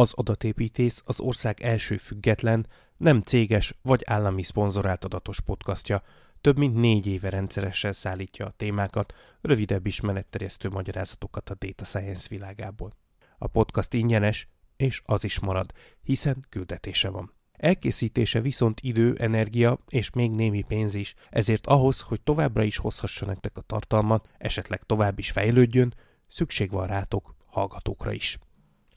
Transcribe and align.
Az 0.00 0.12
adatépítész 0.14 1.02
az 1.04 1.20
ország 1.20 1.60
első 1.60 1.96
független, 1.96 2.66
nem 2.96 3.20
céges 3.22 3.74
vagy 3.82 4.02
állami 4.06 4.42
szponzorált 4.42 5.04
adatos 5.04 5.40
podcastja. 5.40 6.02
Több 6.40 6.58
mint 6.58 6.74
négy 6.74 7.06
éve 7.06 7.28
rendszeresen 7.28 7.92
szállítja 7.92 8.46
a 8.46 8.54
témákat, 8.56 9.14
rövidebb 9.40 9.86
ismeretterjesztő 9.86 10.68
magyarázatokat 10.68 11.50
a 11.50 11.54
data 11.58 11.84
science 11.84 12.26
világából. 12.30 12.92
A 13.38 13.46
podcast 13.46 13.94
ingyenes, 13.94 14.48
és 14.76 15.02
az 15.04 15.24
is 15.24 15.38
marad, 15.38 15.72
hiszen 16.02 16.46
küldetése 16.48 17.08
van. 17.08 17.32
Elkészítése 17.52 18.40
viszont 18.40 18.80
idő, 18.80 19.16
energia 19.18 19.78
és 19.88 20.10
még 20.10 20.30
némi 20.30 20.62
pénz 20.62 20.94
is, 20.94 21.14
ezért 21.30 21.66
ahhoz, 21.66 22.00
hogy 22.00 22.20
továbbra 22.20 22.62
is 22.62 22.76
hozhassa 22.76 23.26
nektek 23.26 23.56
a 23.56 23.60
tartalmat, 23.60 24.28
esetleg 24.38 24.82
tovább 24.82 25.18
is 25.18 25.30
fejlődjön, 25.30 25.94
szükség 26.28 26.70
van 26.70 26.86
rátok, 26.86 27.34
hallgatókra 27.46 28.12
is. 28.12 28.38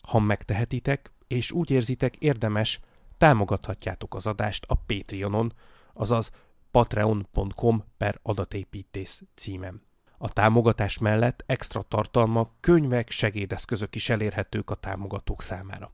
Ha 0.08 0.20
megtehetitek, 0.20 1.12
és 1.28 1.52
úgy 1.52 1.72
érzitek 1.72 2.16
érdemes, 2.16 2.80
támogathatjátok 3.18 4.16
az 4.16 4.28
adást 4.28 4.66
a 4.68 4.76
Patreonon, 4.76 5.54
azaz 5.94 6.32
patreon.com 6.72 7.84
per 7.98 8.20
adatépítész 8.22 9.24
címem. 9.36 9.82
A 10.18 10.34
támogatás 10.34 10.98
mellett 10.98 11.44
extra 11.46 11.82
tartalmak, 11.82 12.52
könyvek, 12.60 13.10
segédeszközök 13.10 13.96
is 13.96 14.10
elérhetők 14.10 14.70
a 14.70 14.76
támogatók 14.76 15.42
számára. 15.42 15.92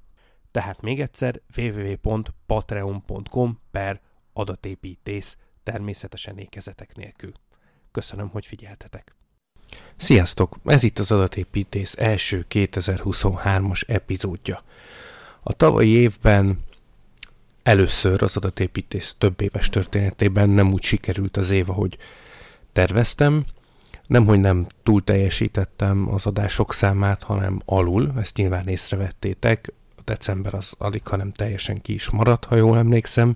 Tehát 0.52 0.82
még 0.82 1.02
egyszer 1.02 1.42
www.patreon.com 1.58 3.60
per 3.72 4.02
adatépítész 4.34 5.38
természetesen 5.64 6.38
ékezetek 6.38 6.96
nélkül. 6.96 7.32
Köszönöm, 7.92 8.30
hogy 8.30 8.46
figyeltetek! 8.46 9.19
Sziasztok! 9.98 10.58
Ez 10.66 10.84
itt 10.84 11.00
az 11.00 11.12
adatépítész 11.12 11.96
első 11.98 12.46
2023-as 12.50 13.90
epizódja. 13.90 14.64
A 15.44 15.54
tavalyi 15.54 15.90
évben 15.90 16.60
először 17.64 18.24
az 18.24 18.38
adatépítész 18.38 19.16
több 19.18 19.42
éves 19.42 19.70
történetében 19.70 20.50
nem 20.50 20.72
úgy 20.72 20.82
sikerült 20.82 21.38
az 21.38 21.52
év, 21.52 21.70
ahogy 21.70 21.98
terveztem. 22.72 23.46
Nem, 24.08 24.26
hogy 24.26 24.40
nem 24.40 24.68
túl 24.84 25.04
teljesítettem 25.04 26.14
az 26.14 26.26
adások 26.26 26.74
számát, 26.74 27.24
hanem 27.24 27.62
alul, 27.66 28.14
ezt 28.18 28.38
nyilván 28.38 28.68
észrevettétek. 28.68 29.74
A 29.96 30.02
december 30.04 30.54
az 30.54 30.74
alig, 30.78 31.08
hanem 31.08 31.32
teljesen 31.32 31.82
ki 31.82 31.94
is 31.94 32.10
maradt, 32.10 32.46
ha 32.46 32.56
jól 32.56 32.78
emlékszem. 32.78 33.36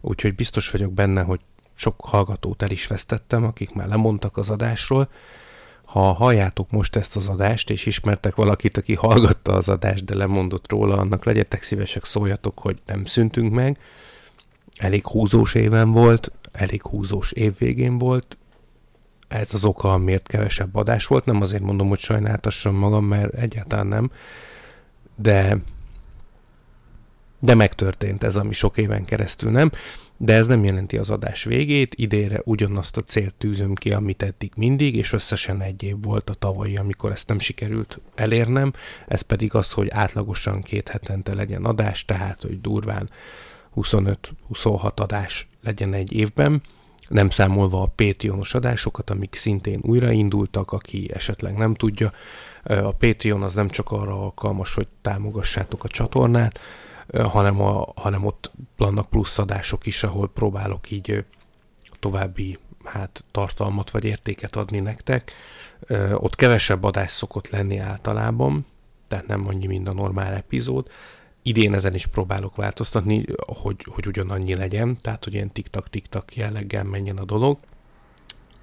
Úgyhogy 0.00 0.34
biztos 0.34 0.70
vagyok 0.70 0.92
benne, 0.92 1.22
hogy 1.22 1.40
sok 1.74 2.00
hallgatót 2.00 2.62
el 2.62 2.70
is 2.70 2.86
vesztettem, 2.86 3.44
akik 3.44 3.72
már 3.72 3.88
lemondtak 3.88 4.36
az 4.36 4.50
adásról. 4.50 5.08
Ha 5.84 6.12
halljátok 6.12 6.70
most 6.70 6.96
ezt 6.96 7.16
az 7.16 7.28
adást, 7.28 7.70
és 7.70 7.86
ismertek 7.86 8.34
valakit, 8.34 8.76
aki 8.76 8.94
hallgatta 8.94 9.52
az 9.52 9.68
adást, 9.68 10.04
de 10.04 10.14
lemondott 10.14 10.70
róla, 10.70 10.96
annak 10.96 11.24
legyetek 11.24 11.62
szívesek, 11.62 12.04
szóljatok, 12.04 12.58
hogy 12.58 12.78
nem 12.86 13.04
szüntünk 13.04 13.52
meg. 13.52 13.78
Elég 14.76 15.06
húzós 15.06 15.54
éven 15.54 15.90
volt, 15.90 16.32
elég 16.52 16.82
húzós 16.82 17.32
évvégén 17.32 17.98
volt. 17.98 18.36
Ez 19.28 19.54
az 19.54 19.64
oka, 19.64 19.98
miért 19.98 20.26
kevesebb 20.26 20.74
adás 20.74 21.06
volt. 21.06 21.24
Nem 21.24 21.40
azért 21.40 21.62
mondom, 21.62 21.88
hogy 21.88 21.98
sajnáltassam 21.98 22.74
magam, 22.74 23.04
mert 23.04 23.34
egyáltalán 23.34 23.86
nem. 23.86 24.10
De 25.14 25.58
de 27.42 27.54
megtörtént 27.54 28.22
ez, 28.22 28.36
ami 28.36 28.52
sok 28.52 28.76
éven 28.76 29.04
keresztül 29.04 29.50
nem, 29.50 29.70
de 30.24 30.34
ez 30.34 30.46
nem 30.46 30.64
jelenti 30.64 30.96
az 30.96 31.10
adás 31.10 31.44
végét, 31.44 31.94
idére 31.94 32.40
ugyanazt 32.44 32.96
a 32.96 33.00
célt 33.00 33.34
tűzöm 33.34 33.74
ki, 33.74 33.92
amit 33.92 34.22
eddig 34.22 34.52
mindig, 34.56 34.96
és 34.96 35.12
összesen 35.12 35.60
egy 35.60 35.82
év 35.82 35.96
volt 36.02 36.30
a 36.30 36.34
tavalyi, 36.34 36.76
amikor 36.76 37.10
ezt 37.10 37.28
nem 37.28 37.38
sikerült 37.38 38.00
elérnem, 38.14 38.72
ez 39.08 39.20
pedig 39.20 39.54
az, 39.54 39.72
hogy 39.72 39.88
átlagosan 39.90 40.62
két 40.62 40.88
hetente 40.88 41.34
legyen 41.34 41.64
adás, 41.64 42.04
tehát 42.04 42.42
hogy 42.42 42.60
durván 42.60 43.10
25-26 43.76 44.94
adás 44.94 45.48
legyen 45.62 45.94
egy 45.94 46.12
évben, 46.12 46.62
nem 47.08 47.30
számolva 47.30 47.82
a 47.82 47.92
Patreonos 47.96 48.54
adásokat, 48.54 49.10
amik 49.10 49.34
szintén 49.34 49.80
újraindultak, 49.82 50.72
aki 50.72 51.10
esetleg 51.14 51.56
nem 51.56 51.74
tudja. 51.74 52.12
A 52.64 52.92
Patreon 52.92 53.42
az 53.42 53.54
nem 53.54 53.68
csak 53.68 53.90
arra 53.90 54.22
alkalmas, 54.22 54.74
hogy 54.74 54.86
támogassátok 55.00 55.84
a 55.84 55.88
csatornát, 55.88 56.60
hanem, 57.22 57.60
a, 57.60 57.92
hanem 57.96 58.24
ott 58.24 58.50
vannak 58.76 59.10
plusz 59.10 59.38
adások 59.38 59.86
is, 59.86 60.02
ahol 60.02 60.28
próbálok 60.28 60.90
így 60.90 61.24
további 62.00 62.58
hát, 62.84 63.24
tartalmat 63.30 63.90
vagy 63.90 64.04
értéket 64.04 64.56
adni 64.56 64.80
nektek. 64.80 65.32
Ott 66.12 66.34
kevesebb 66.34 66.84
adás 66.84 67.10
szokott 67.10 67.48
lenni 67.48 67.78
általában, 67.78 68.66
tehát 69.08 69.26
nem 69.26 69.46
annyi, 69.46 69.66
mint 69.66 69.88
a 69.88 69.92
normál 69.92 70.34
epizód. 70.34 70.90
Idén 71.42 71.74
ezen 71.74 71.94
is 71.94 72.06
próbálok 72.06 72.56
változtatni, 72.56 73.24
hogy, 73.46 73.86
hogy 73.90 74.06
ugyanannyi 74.06 74.54
legyen, 74.54 74.98
tehát 75.00 75.24
hogy 75.24 75.34
ilyen 75.34 75.52
tiktak-tiktak 75.52 76.36
jelleggel 76.36 76.84
menjen 76.84 77.16
a 77.16 77.24
dolog. 77.24 77.58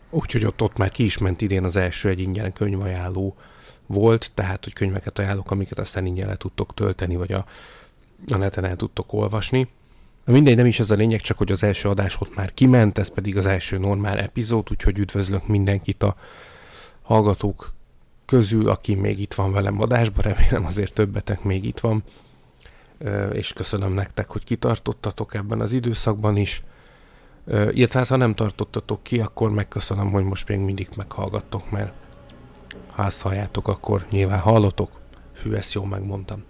Úgyhogy 0.10 0.46
ott, 0.46 0.62
ott 0.62 0.78
már 0.78 0.90
ki 0.90 1.04
is 1.04 1.18
ment 1.18 1.42
idén 1.42 1.64
az 1.64 1.76
első 1.76 2.10
egy 2.10 2.20
ingyen 2.20 2.54
könyvajánló 2.54 3.36
volt, 3.86 4.32
tehát 4.34 4.64
hogy 4.64 4.74
könyveket 4.74 5.20
ajánlok, 5.20 5.52
amiket 5.52 5.80
aztán 5.80 6.06
ingyen 6.06 6.28
le 6.28 6.36
tudtok 6.36 6.74
tölteni, 6.74 7.16
vagy 7.16 7.32
a, 7.32 7.46
a 8.28 8.38
neten 8.38 8.66
el 8.66 8.76
tudtok 8.76 9.14
olvasni. 9.14 9.68
Na 10.26 10.34
mindegy, 10.34 10.56
nem 10.56 10.66
is 10.66 10.80
ez 10.80 10.92
a 10.92 10.96
lényeg, 10.96 11.22
csak 11.22 11.38
hogy 11.38 11.52
az 11.52 11.64
első 11.64 11.90
adás 11.90 12.22
ott 12.22 12.36
már 12.36 12.54
kiment, 12.54 12.98
ez 12.98 13.10
pedig 13.10 13.38
az 13.38 13.46
első 13.46 13.78
normál 13.78 14.20
epizód, 14.20 14.68
úgyhogy 14.72 14.98
üdvözlök 14.98 15.48
mindenkit 15.48 16.04
a 16.04 16.16
hallgatók 17.02 17.74
közül, 18.26 18.70
aki 18.70 18.96
még 18.96 19.20
itt 19.20 19.34
van 19.34 19.52
velem 19.52 19.82
adásban, 19.82 20.24
remélem 20.24 20.66
azért 20.66 20.94
többetek 20.94 21.44
még 21.44 21.66
itt 21.66 21.80
van, 21.80 22.04
és 23.32 23.54
köszönöm 23.54 23.94
nektek, 23.94 24.30
hogy 24.30 24.44
kitartottatok 24.44 25.34
ebben 25.34 25.62
az 25.62 25.72
időszakban 25.72 26.38
is. 26.38 26.62
Illetve 27.48 28.00
hát, 28.00 28.08
ha 28.08 28.16
nem 28.16 28.36
tartottatok 28.36 29.04
ki, 29.04 29.20
akkor 29.20 29.52
megköszönöm, 29.52 30.12
hogy 30.12 30.24
most 30.24 30.48
még 30.48 30.60
mindig 30.60 30.90
meghallgattok, 30.96 31.72
mert 31.72 31.94
ha 32.88 33.06
ezt 33.06 33.22
halljátok, 33.22 33.68
akkor 33.68 34.06
nyilván 34.10 34.40
hallotok. 34.40 34.92
Hű, 35.42 35.54
ezt 35.54 35.74
jól 35.74 35.86
megmondtam. 35.86 36.44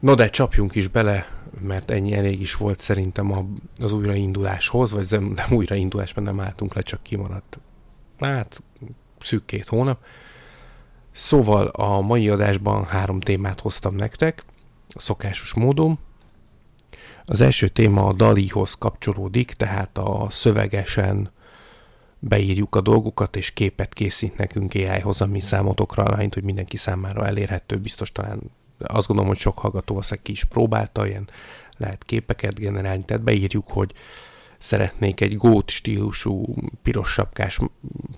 No 0.00 0.14
de 0.14 0.30
csapjunk 0.30 0.74
is 0.74 0.88
bele, 0.88 1.26
mert 1.60 1.90
ennyi 1.90 2.12
elég 2.12 2.40
is 2.40 2.54
volt 2.54 2.78
szerintem 2.78 3.58
az 3.80 3.92
újrainduláshoz, 3.92 4.92
vagy 4.92 5.06
nem, 5.10 5.34
újraindulás, 5.50 6.14
mert 6.14 6.26
nem 6.26 6.40
álltunk 6.40 6.74
le, 6.74 6.80
csak 6.80 7.02
kimaradt. 7.02 7.58
Hát, 8.18 8.62
szűk 9.18 9.44
két 9.44 9.68
hónap. 9.68 10.04
Szóval 11.10 11.66
a 11.66 12.00
mai 12.00 12.28
adásban 12.28 12.84
három 12.84 13.20
témát 13.20 13.60
hoztam 13.60 13.94
nektek, 13.94 14.44
a 14.88 15.00
szokásos 15.00 15.54
módon. 15.54 15.98
Az 17.24 17.40
első 17.40 17.68
téma 17.68 18.06
a 18.06 18.12
Dalihoz 18.12 18.74
kapcsolódik, 18.74 19.52
tehát 19.52 19.98
a 19.98 20.26
szövegesen 20.30 21.30
beírjuk 22.18 22.74
a 22.74 22.80
dolgokat, 22.80 23.36
és 23.36 23.50
képet 23.50 23.94
készít 23.94 24.36
nekünk 24.36 24.74
AI-hoz, 24.74 25.20
ami 25.20 25.40
számotokra, 25.40 26.16
mint 26.16 26.34
hogy 26.34 26.42
mindenki 26.42 26.76
számára 26.76 27.26
elérhető, 27.26 27.78
biztos 27.78 28.12
talán 28.12 28.40
azt 28.86 29.06
gondolom, 29.06 29.30
hogy 29.30 29.40
sok 29.40 29.58
hallgató 29.58 29.94
valószínűleg 29.94 30.24
ki 30.24 30.32
is 30.32 30.44
próbálta, 30.44 31.06
ilyen 31.06 31.28
lehet 31.76 32.04
képeket 32.04 32.58
generálni, 32.58 33.04
tehát 33.04 33.22
beírjuk, 33.22 33.68
hogy 33.68 33.92
szeretnék 34.58 35.20
egy 35.20 35.36
gót 35.36 35.70
stílusú 35.70 36.54
piros 36.82 37.12
sapkás 37.12 37.60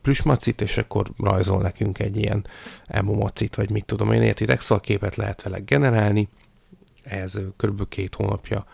plüsmacit, 0.02 0.60
és 0.60 0.78
akkor 0.78 1.06
rajzol 1.18 1.62
nekünk 1.62 1.98
egy 1.98 2.16
ilyen 2.16 2.46
emomacit, 2.86 3.54
vagy 3.54 3.70
mit 3.70 3.84
tudom 3.84 4.12
én, 4.12 4.22
értitek, 4.22 4.60
szóval 4.60 4.80
képet 4.80 5.16
lehet 5.16 5.42
vele 5.42 5.58
generálni, 5.58 6.28
ez 7.02 7.38
kb. 7.56 7.88
két 7.88 8.14
hónapja, 8.14 8.66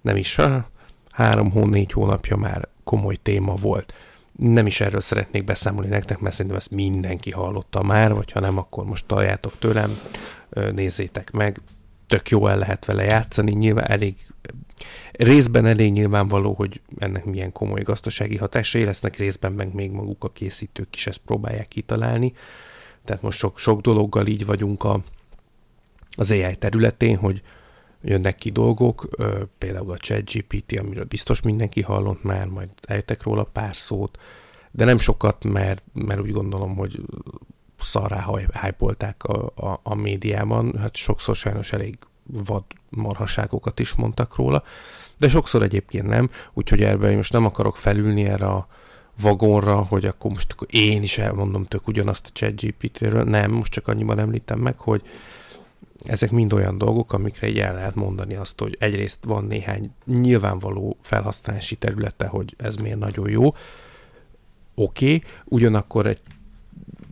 nem 0.00 0.16
is, 0.16 0.38
három 1.10 1.50
hó, 1.50 1.66
négy 1.66 1.92
hónapja 1.92 2.36
már 2.36 2.68
komoly 2.84 3.16
téma 3.16 3.54
volt. 3.54 3.94
Nem 4.32 4.66
is 4.66 4.80
erről 4.80 5.00
szeretnék 5.00 5.44
beszámolni 5.44 5.88
nektek, 5.88 6.18
mert 6.18 6.34
szerintem 6.34 6.60
ezt 6.60 6.70
mindenki 6.70 7.30
hallotta 7.30 7.82
már, 7.82 8.14
vagy 8.14 8.32
ha 8.32 8.40
nem, 8.40 8.58
akkor 8.58 8.84
most 8.84 9.06
találjátok 9.06 9.58
tőlem 9.58 9.98
nézzétek 10.72 11.30
meg, 11.30 11.60
tök 12.06 12.30
jó 12.30 12.46
el 12.46 12.58
lehet 12.58 12.84
vele 12.84 13.04
játszani, 13.04 13.52
nyilván 13.52 13.90
elég 13.90 14.16
részben 15.12 15.66
elég 15.66 15.92
nyilvánvaló, 15.92 16.52
hogy 16.52 16.80
ennek 16.98 17.24
milyen 17.24 17.52
komoly 17.52 17.82
gazdasági 17.82 18.36
hatásai 18.36 18.84
lesznek, 18.84 19.16
részben 19.16 19.52
meg 19.52 19.74
még 19.74 19.90
maguk 19.90 20.24
a 20.24 20.32
készítők 20.32 20.94
is 20.94 21.06
ezt 21.06 21.20
próbálják 21.26 21.68
kitalálni. 21.68 22.32
Tehát 23.04 23.22
most 23.22 23.38
sok, 23.38 23.58
sok 23.58 23.80
dologgal 23.80 24.26
így 24.26 24.46
vagyunk 24.46 24.84
a, 24.84 25.00
az 26.16 26.30
AI 26.30 26.56
területén, 26.56 27.16
hogy 27.16 27.42
jönnek 28.02 28.36
ki 28.36 28.50
dolgok, 28.50 29.08
például 29.58 29.90
a 29.90 29.96
ChatGPT, 29.96 30.78
amiről 30.78 31.04
biztos 31.04 31.40
mindenki 31.40 31.82
hallott 31.82 32.22
már, 32.22 32.46
majd 32.46 32.68
ejtek 32.82 33.22
róla 33.22 33.44
pár 33.44 33.76
szót, 33.76 34.18
de 34.70 34.84
nem 34.84 34.98
sokat, 34.98 35.44
mert, 35.44 35.82
mert 35.92 36.20
úgy 36.20 36.32
gondolom, 36.32 36.76
hogy 36.76 37.00
szarrá 37.78 38.26
hypolták 38.62 39.24
a, 39.24 39.52
a, 39.56 39.80
a 39.82 39.94
médiában, 39.94 40.78
hát 40.78 40.96
sokszor 40.96 41.36
sajnos 41.36 41.72
elég 41.72 41.98
vad 42.22 42.62
marhaságokat 42.88 43.80
is 43.80 43.94
mondtak 43.94 44.36
róla, 44.36 44.62
de 45.18 45.28
sokszor 45.28 45.62
egyébként 45.62 46.06
nem, 46.06 46.30
úgyhogy 46.52 46.82
ebben 46.82 47.16
most 47.16 47.32
nem 47.32 47.44
akarok 47.44 47.76
felülni 47.76 48.24
erre 48.24 48.46
a 48.46 48.68
vagonra, 49.20 49.76
hogy 49.76 50.06
akkor 50.06 50.30
most 50.30 50.52
akkor 50.52 50.66
én 50.70 51.02
is 51.02 51.18
elmondom 51.18 51.64
tök 51.64 51.86
ugyanazt 51.86 52.26
a 52.26 52.30
ChatGPT-ről, 52.32 53.24
nem, 53.24 53.50
most 53.50 53.72
csak 53.72 53.88
annyiban 53.88 54.18
említem 54.18 54.58
meg, 54.58 54.78
hogy 54.78 55.02
ezek 56.04 56.30
mind 56.30 56.52
olyan 56.52 56.78
dolgok, 56.78 57.12
amikre 57.12 57.48
így 57.48 57.58
el 57.58 57.74
lehet 57.74 57.94
mondani 57.94 58.34
azt, 58.34 58.60
hogy 58.60 58.76
egyrészt 58.80 59.24
van 59.24 59.44
néhány 59.44 59.92
nyilvánvaló 60.04 60.96
felhasználási 61.02 61.76
területe, 61.76 62.26
hogy 62.26 62.54
ez 62.58 62.76
miért 62.76 62.98
nagyon 62.98 63.30
jó, 63.30 63.46
oké, 64.74 65.14
okay, 65.14 65.22
ugyanakkor 65.44 66.06
egy, 66.06 66.20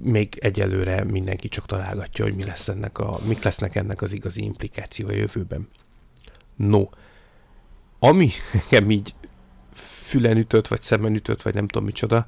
még 0.03 0.37
egyelőre 0.41 1.05
mindenki 1.05 1.49
csak 1.49 1.67
találgatja, 1.67 2.25
hogy 2.25 2.35
mi 2.35 2.45
lesz 2.45 2.69
ennek 2.69 2.99
a, 2.99 3.19
mik 3.27 3.43
lesznek 3.43 3.75
ennek 3.75 4.03
az 4.03 4.13
igazi 4.13 4.43
implikációja 4.43 5.17
jövőben. 5.17 5.69
No, 6.57 6.89
ami 7.99 8.31
nekem 8.53 8.91
így 8.91 9.15
fülen 10.07 10.37
ütött, 10.37 10.69
vagy 10.69 10.83
szemen 10.83 11.15
ütött, 11.15 11.43
vagy 11.43 11.55
nem 11.55 11.69
tudom 11.69 11.87
micsoda, 11.87 12.27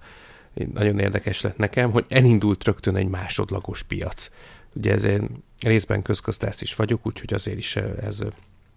nagyon 0.72 0.98
érdekes 0.98 1.40
lett 1.40 1.56
nekem, 1.56 1.90
hogy 1.90 2.04
elindult 2.08 2.64
rögtön 2.64 2.96
egy 2.96 3.08
másodlagos 3.08 3.82
piac. 3.82 4.30
Ugye 4.74 4.92
ez 4.92 5.04
én 5.04 5.28
részben 5.60 6.02
közgazdász 6.02 6.60
is 6.60 6.74
vagyok, 6.74 7.06
úgyhogy 7.06 7.34
azért 7.34 7.58
is 7.58 7.76
ez 7.76 8.20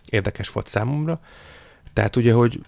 érdekes 0.09 0.49
volt 0.49 0.67
számomra. 0.67 1.21
Tehát 1.93 2.15
ugye, 2.15 2.33
hogy 2.33 2.61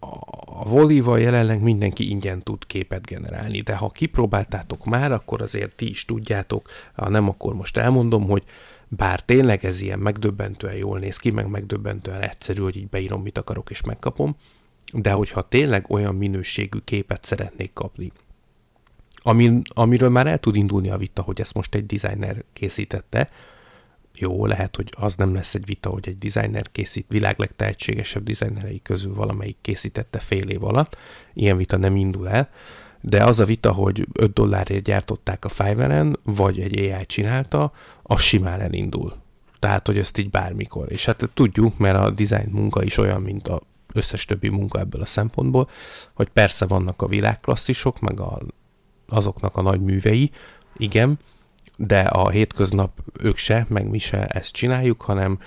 a 0.00 0.68
Volival 0.68 1.20
jelenleg 1.20 1.60
mindenki 1.60 2.10
ingyen 2.10 2.42
tud 2.42 2.66
képet 2.66 3.06
generálni, 3.06 3.60
de 3.60 3.76
ha 3.76 3.88
kipróbáltátok 3.88 4.84
már, 4.84 5.12
akkor 5.12 5.42
azért 5.42 5.76
ti 5.76 5.88
is 5.88 6.04
tudjátok, 6.04 6.68
ha 6.94 7.08
nem, 7.08 7.28
akkor 7.28 7.54
most 7.54 7.76
elmondom, 7.76 8.28
hogy 8.28 8.42
bár 8.88 9.20
tényleg 9.20 9.64
ez 9.64 9.80
ilyen 9.80 9.98
megdöbbentően 9.98 10.74
jól 10.74 10.98
néz 10.98 11.16
ki, 11.16 11.30
meg 11.30 11.46
megdöbbentően 11.48 12.20
egyszerű, 12.20 12.62
hogy 12.62 12.76
így 12.76 12.88
beírom, 12.88 13.22
mit 13.22 13.38
akarok, 13.38 13.70
és 13.70 13.82
megkapom, 13.82 14.36
de 14.92 15.12
hogyha 15.12 15.48
tényleg 15.48 15.90
olyan 15.90 16.14
minőségű 16.14 16.78
képet 16.84 17.24
szeretnék 17.24 17.72
kapni, 17.72 18.12
ami, 19.22 19.62
amiről 19.68 20.08
már 20.08 20.26
el 20.26 20.38
tud 20.38 20.56
indulni 20.56 20.90
a 20.90 20.96
vita, 20.96 21.22
hogy 21.22 21.40
ezt 21.40 21.54
most 21.54 21.74
egy 21.74 21.86
designer 21.86 22.44
készítette, 22.52 23.30
jó, 24.18 24.46
lehet, 24.46 24.76
hogy 24.76 24.92
az 24.96 25.14
nem 25.14 25.34
lesz 25.34 25.54
egy 25.54 25.66
vita, 25.66 25.90
hogy 25.90 26.08
egy 26.08 26.18
designer 26.18 26.70
készít, 26.72 27.06
világ 27.08 27.38
legtehetségesebb 27.38 28.22
designerei 28.22 28.82
közül 28.82 29.14
valamelyik 29.14 29.56
készítette 29.60 30.18
fél 30.18 30.48
év 30.48 30.64
alatt, 30.64 30.96
ilyen 31.34 31.56
vita 31.56 31.76
nem 31.76 31.96
indul 31.96 32.28
el, 32.28 32.50
de 33.00 33.24
az 33.24 33.40
a 33.40 33.44
vita, 33.44 33.72
hogy 33.72 34.06
5 34.12 34.32
dollárért 34.32 34.82
gyártották 34.82 35.44
a 35.44 35.48
Fiverr-en, 35.48 36.18
vagy 36.22 36.60
egy 36.60 36.78
AI 36.78 37.06
csinálta, 37.06 37.72
az 38.02 38.20
simán 38.20 38.60
elindul. 38.60 39.14
Tehát, 39.58 39.86
hogy 39.86 39.98
ezt 39.98 40.18
így 40.18 40.30
bármikor. 40.30 40.92
És 40.92 41.04
hát 41.04 41.30
tudjuk, 41.34 41.78
mert 41.78 41.96
a 41.96 42.10
design 42.10 42.50
munka 42.50 42.82
is 42.82 42.96
olyan, 42.96 43.22
mint 43.22 43.48
a 43.48 43.62
összes 43.92 44.24
többi 44.24 44.48
munka 44.48 44.78
ebből 44.78 45.00
a 45.00 45.06
szempontból, 45.06 45.68
hogy 46.12 46.28
persze 46.28 46.66
vannak 46.66 47.02
a 47.02 47.06
világklasszisok, 47.06 48.00
meg 48.00 48.20
a, 48.20 48.38
azoknak 49.08 49.56
a 49.56 49.62
nagy 49.62 49.80
művei, 49.80 50.30
igen, 50.76 51.18
de 51.80 52.00
a 52.00 52.28
hétköznap 52.30 53.00
ők 53.20 53.36
se, 53.36 53.66
meg 53.68 53.88
mi 53.88 53.98
se 53.98 54.26
ezt 54.26 54.52
csináljuk, 54.52 55.02
hanem 55.02 55.38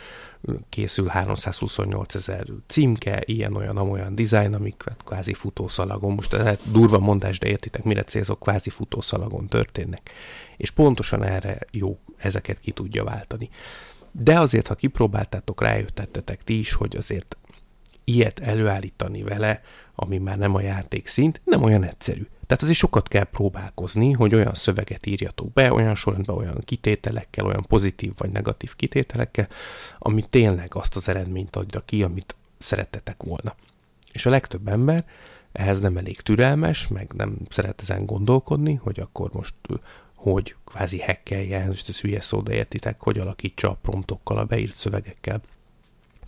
készül 0.69 1.07
328 1.07 2.15
ezer 2.15 2.45
címke, 2.67 3.21
ilyen-olyan, 3.25 3.77
amolyan 3.77 4.15
dizájn, 4.15 4.53
amik 4.53 4.83
kvázi 5.05 5.33
futószalagon, 5.33 6.13
most 6.13 6.33
ez 6.33 6.59
durva 6.71 6.99
mondás, 6.99 7.39
de 7.39 7.47
értitek, 7.47 7.83
mire 7.83 8.03
célzok, 8.03 8.39
kvázi 8.39 8.69
futószalagon 8.69 9.47
történnek. 9.47 10.09
És 10.57 10.71
pontosan 10.71 11.23
erre 11.23 11.57
jó 11.71 11.99
ezeket 12.17 12.59
ki 12.59 12.71
tudja 12.71 13.03
váltani. 13.03 13.49
De 14.11 14.39
azért, 14.39 14.67
ha 14.67 14.75
kipróbáltátok, 14.75 15.61
rájöttettetek 15.61 16.43
ti 16.43 16.59
is, 16.59 16.73
hogy 16.73 16.95
azért 16.95 17.37
ilyet 18.03 18.39
előállítani 18.39 19.23
vele, 19.23 19.61
ami 19.95 20.17
már 20.17 20.37
nem 20.37 20.55
a 20.55 20.61
játék 20.61 21.07
szint, 21.07 21.41
nem 21.43 21.63
olyan 21.63 21.83
egyszerű. 21.83 22.27
Tehát 22.51 22.65
azért 22.65 22.81
sokat 22.81 23.07
kell 23.07 23.23
próbálkozni, 23.23 24.11
hogy 24.11 24.35
olyan 24.35 24.53
szöveget 24.53 25.05
írjatok 25.05 25.53
be, 25.53 25.73
olyan 25.73 25.95
sorrendben, 25.95 26.35
olyan 26.35 26.61
kitételekkel, 26.65 27.45
olyan 27.45 27.65
pozitív 27.67 28.11
vagy 28.17 28.31
negatív 28.31 28.75
kitételekkel, 28.75 29.47
ami 29.99 30.25
tényleg 30.29 30.75
azt 30.75 30.95
az 30.95 31.09
eredményt 31.09 31.55
adja 31.55 31.79
ki, 31.85 32.03
amit 32.03 32.35
szerettetek 32.57 33.23
volna. 33.23 33.55
És 34.11 34.25
a 34.25 34.29
legtöbb 34.29 34.67
ember 34.67 35.05
ehhez 35.51 35.79
nem 35.79 35.97
elég 35.97 36.21
türelmes, 36.21 36.87
meg 36.87 37.13
nem 37.13 37.37
szeret 37.49 37.81
ezen 37.81 38.05
gondolkodni, 38.05 38.73
hogy 38.73 38.99
akkor 38.99 39.29
most 39.33 39.55
hogy 40.15 40.55
kvázi 40.65 40.99
hekkeljen, 40.99 41.67
most 41.67 41.89
ez 41.89 41.99
hülye 41.99 42.21
szó, 42.21 42.41
de 42.41 42.53
értitek, 42.53 43.01
hogy 43.01 43.19
alakítsa 43.19 43.69
a 43.69 43.77
promptokkal, 43.81 44.37
a 44.37 44.45
beírt 44.45 44.75
szövegekkel 44.75 45.41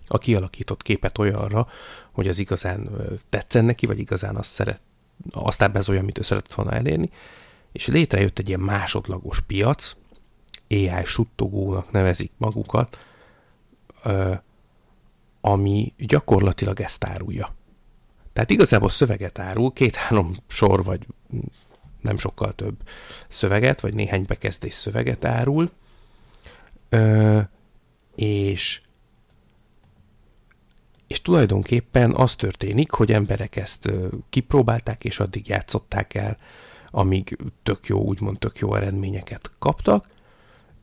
a 0.07 0.17
kialakított 0.17 0.81
képet 0.81 1.17
olyanra, 1.17 1.67
hogy 2.11 2.27
az 2.27 2.39
igazán 2.39 2.89
tetszen 3.29 3.65
neki, 3.65 3.85
vagy 3.85 3.99
igazán 3.99 4.35
azt 4.35 4.51
szeret, 4.51 4.81
azt 5.31 5.61
ábrázolja, 5.61 6.01
amit 6.01 6.17
ő 6.17 6.21
szeretett 6.21 6.53
volna 6.53 6.71
elérni, 6.71 7.09
és 7.71 7.87
létrejött 7.87 8.39
egy 8.39 8.47
ilyen 8.47 8.59
másodlagos 8.59 9.41
piac, 9.41 9.95
AI 10.69 11.05
suttogónak 11.05 11.91
nevezik 11.91 12.31
magukat, 12.37 12.97
ami 15.41 15.93
gyakorlatilag 15.97 16.79
ezt 16.79 17.03
árulja. 17.03 17.55
Tehát 18.33 18.49
igazából 18.49 18.89
szöveget 18.89 19.39
árul, 19.39 19.73
két-három 19.73 20.35
sor, 20.47 20.83
vagy 20.83 21.07
nem 22.01 22.17
sokkal 22.17 22.53
több 22.53 22.75
szöveget, 23.27 23.79
vagy 23.81 23.93
néhány 23.93 24.25
bekezdés 24.27 24.73
szöveget 24.73 25.25
árul, 25.25 25.71
és 28.15 28.81
és 31.13 31.21
tulajdonképpen 31.21 32.15
az 32.15 32.35
történik, 32.35 32.91
hogy 32.91 33.11
emberek 33.11 33.55
ezt 33.55 33.91
kipróbálták, 34.29 35.03
és 35.03 35.19
addig 35.19 35.47
játszották 35.47 36.13
el, 36.13 36.37
amíg 36.91 37.37
tök 37.63 37.87
jó, 37.87 37.99
úgymond 37.99 38.39
tök 38.39 38.57
jó 38.59 38.75
eredményeket 38.75 39.51
kaptak, 39.59 40.07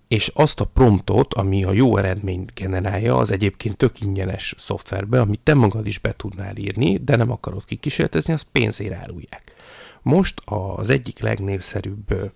és 0.08 0.28
azt 0.34 0.60
a 0.60 0.64
promptot, 0.64 1.34
ami 1.34 1.64
a 1.64 1.72
jó 1.72 1.96
eredményt 1.96 2.54
generálja, 2.54 3.16
az 3.16 3.30
egyébként 3.30 3.76
tök 3.76 4.00
ingyenes 4.00 4.54
szoftverbe, 4.58 5.20
amit 5.20 5.40
te 5.40 5.54
magad 5.54 5.86
is 5.86 5.98
be 5.98 6.14
tudnál 6.16 6.56
írni, 6.56 6.98
de 6.98 7.16
nem 7.16 7.30
akarod 7.30 7.64
kikísérletezni, 7.64 8.32
azt 8.32 8.46
pénzért 8.52 8.94
árulják. 8.94 9.52
Most 10.02 10.40
az 10.44 10.90
egyik 10.90 11.18
legnépszerűbb 11.18 12.32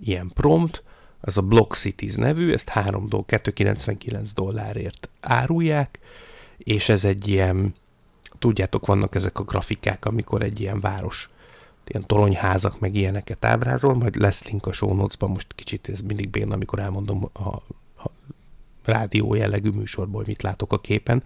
ilyen 0.00 0.30
prompt, 0.34 0.82
az 1.20 1.36
a 1.36 1.42
Block 1.42 1.74
Cities 1.74 2.14
nevű, 2.14 2.52
ezt 2.52 2.68
3 2.68 3.08
doll, 3.08 3.24
299 3.26 4.32
dollárért 4.32 5.08
árulják, 5.20 5.98
és 6.58 6.88
ez 6.88 7.04
egy 7.04 7.28
ilyen, 7.28 7.74
tudjátok, 8.38 8.86
vannak 8.86 9.14
ezek 9.14 9.38
a 9.38 9.44
grafikák, 9.44 10.04
amikor 10.04 10.42
egy 10.42 10.60
ilyen 10.60 10.80
város, 10.80 11.30
ilyen 11.86 12.06
toronyházak, 12.06 12.80
meg 12.80 12.94
ilyeneket 12.94 13.44
ábrázol, 13.44 13.94
majd 13.94 14.16
lesz 14.16 14.48
link 14.48 14.66
a 14.66 14.72
show 14.72 14.94
notes-ban, 14.94 15.30
most 15.30 15.54
kicsit 15.54 15.88
ez 15.88 16.00
mindig 16.00 16.28
béna, 16.28 16.54
amikor 16.54 16.78
elmondom 16.78 17.28
a, 17.32 17.48
a 17.48 17.62
rádió 18.84 19.34
jellegű 19.34 19.70
műsorból, 19.70 20.16
hogy 20.16 20.26
mit 20.26 20.42
látok 20.42 20.72
a 20.72 20.80
képen, 20.80 21.22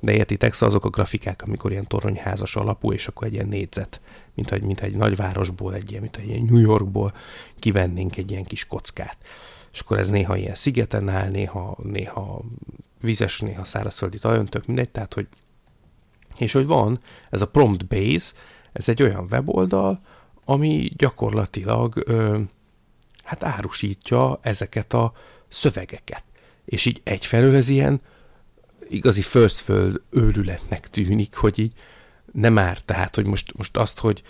de 0.00 0.12
értitek, 0.12 0.52
szóval 0.52 0.68
azok 0.68 0.84
a 0.84 0.88
grafikák, 0.88 1.42
amikor 1.42 1.70
ilyen 1.70 1.86
toronyházas 1.86 2.56
alapú, 2.56 2.92
és 2.92 3.06
akkor 3.06 3.26
egy 3.26 3.32
ilyen 3.32 3.48
négyzet, 3.48 4.00
mint 4.34 4.52
egy, 4.52 4.62
mint 4.62 4.80
egy 4.80 4.96
nagyvárosból, 4.96 5.74
egy 5.74 5.90
ilyen, 5.90 6.02
mint 6.02 6.16
egy 6.16 6.28
ilyen 6.28 6.44
New 6.50 6.60
Yorkból 6.60 7.14
kivennénk 7.58 8.16
egy 8.16 8.30
ilyen 8.30 8.44
kis 8.44 8.66
kockát. 8.66 9.16
És 9.72 9.80
akkor 9.80 9.98
ez 9.98 10.08
néha 10.08 10.36
ilyen 10.36 10.54
szigeten 10.54 11.08
áll, 11.08 11.28
néha, 11.28 11.76
néha 11.82 12.42
vizes, 13.00 13.40
néha 13.40 13.64
szárazföldi 13.64 14.18
talajon, 14.18 14.46
tök 14.46 14.66
mindegy, 14.66 14.90
tehát 14.90 15.14
hogy 15.14 15.26
és 16.38 16.52
hogy 16.52 16.66
van 16.66 17.00
ez 17.30 17.42
a 17.42 17.48
Prompt 17.48 17.86
Base, 17.86 18.32
ez 18.72 18.88
egy 18.88 19.02
olyan 19.02 19.26
weboldal, 19.30 20.00
ami 20.44 20.90
gyakorlatilag 20.96 22.02
ö, 22.06 22.38
hát 23.24 23.44
árusítja 23.44 24.38
ezeket 24.42 24.92
a 24.92 25.12
szövegeket. 25.48 26.24
És 26.64 26.84
így 26.84 27.00
egyfelől 27.04 27.56
ez 27.56 27.68
ilyen 27.68 28.00
igazi 28.88 29.22
first 29.22 29.56
föld 29.56 30.02
őrületnek 30.10 30.90
tűnik, 30.90 31.36
hogy 31.36 31.58
így 31.58 31.72
nem 32.32 32.52
már, 32.52 32.80
tehát, 32.80 33.14
hogy 33.14 33.26
most, 33.26 33.56
most 33.56 33.76
azt, 33.76 33.98
hogy 33.98 34.22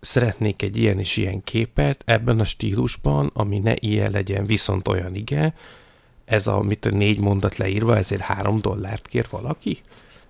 szeretnék 0.00 0.62
egy 0.62 0.76
ilyen 0.76 0.98
és 0.98 1.16
ilyen 1.16 1.40
képet 1.40 2.02
ebben 2.06 2.40
a 2.40 2.44
stílusban, 2.44 3.30
ami 3.34 3.58
ne 3.58 3.74
ilyen 3.78 4.10
legyen, 4.10 4.46
viszont 4.46 4.88
olyan 4.88 5.14
igen, 5.14 5.54
ez 6.24 6.46
a, 6.46 6.62
mit 6.62 6.86
a 6.86 6.90
négy 6.90 7.20
mondat 7.20 7.56
leírva, 7.56 7.96
ezért 7.96 8.22
három 8.22 8.60
dollárt 8.60 9.06
kér 9.06 9.26
valaki? 9.30 9.80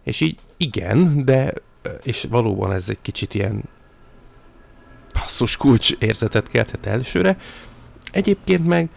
És 0.03 0.21
így 0.21 0.39
igen, 0.57 1.25
de 1.25 1.53
és 2.03 2.27
valóban 2.31 2.73
ez 2.73 2.89
egy 2.89 2.99
kicsit 3.03 3.35
ilyen 3.35 3.63
passzus 5.13 5.57
kulcs 5.57 5.93
érzetet 5.99 6.49
kelthet 6.49 6.87
elsőre. 6.87 7.37
Egyébként 8.11 8.67
meg 8.67 8.89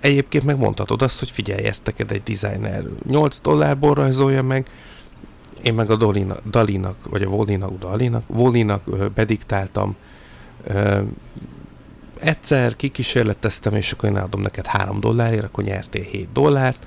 egyébként 0.00 0.44
meg 0.44 0.58
mondhatod 0.58 1.02
azt, 1.02 1.18
hogy 1.18 1.30
figyelj, 1.30 1.64
ezt 1.64 1.86
neked 1.86 2.12
egy 2.12 2.22
designer 2.22 2.84
8 3.06 3.40
dollárból 3.40 3.94
rajzolja 3.94 4.42
meg, 4.42 4.70
én 5.62 5.74
meg 5.74 5.90
a 5.90 5.96
Dolinak, 5.96 6.40
Dalinak, 6.50 6.96
vagy 7.10 7.22
a 7.22 7.28
Volinak, 7.28 7.78
Dalinak, 7.78 8.24
Volinak 8.26 9.12
bediktáltam 9.14 9.96
egyszer 12.20 12.76
kikísérleteztem, 12.76 13.74
és 13.74 13.92
akkor 13.92 14.08
én 14.08 14.16
adom 14.16 14.40
neked 14.40 14.66
3 14.66 15.00
dollárért, 15.00 15.44
akkor 15.44 15.64
nyertél 15.64 16.02
7 16.02 16.32
dollárt, 16.32 16.86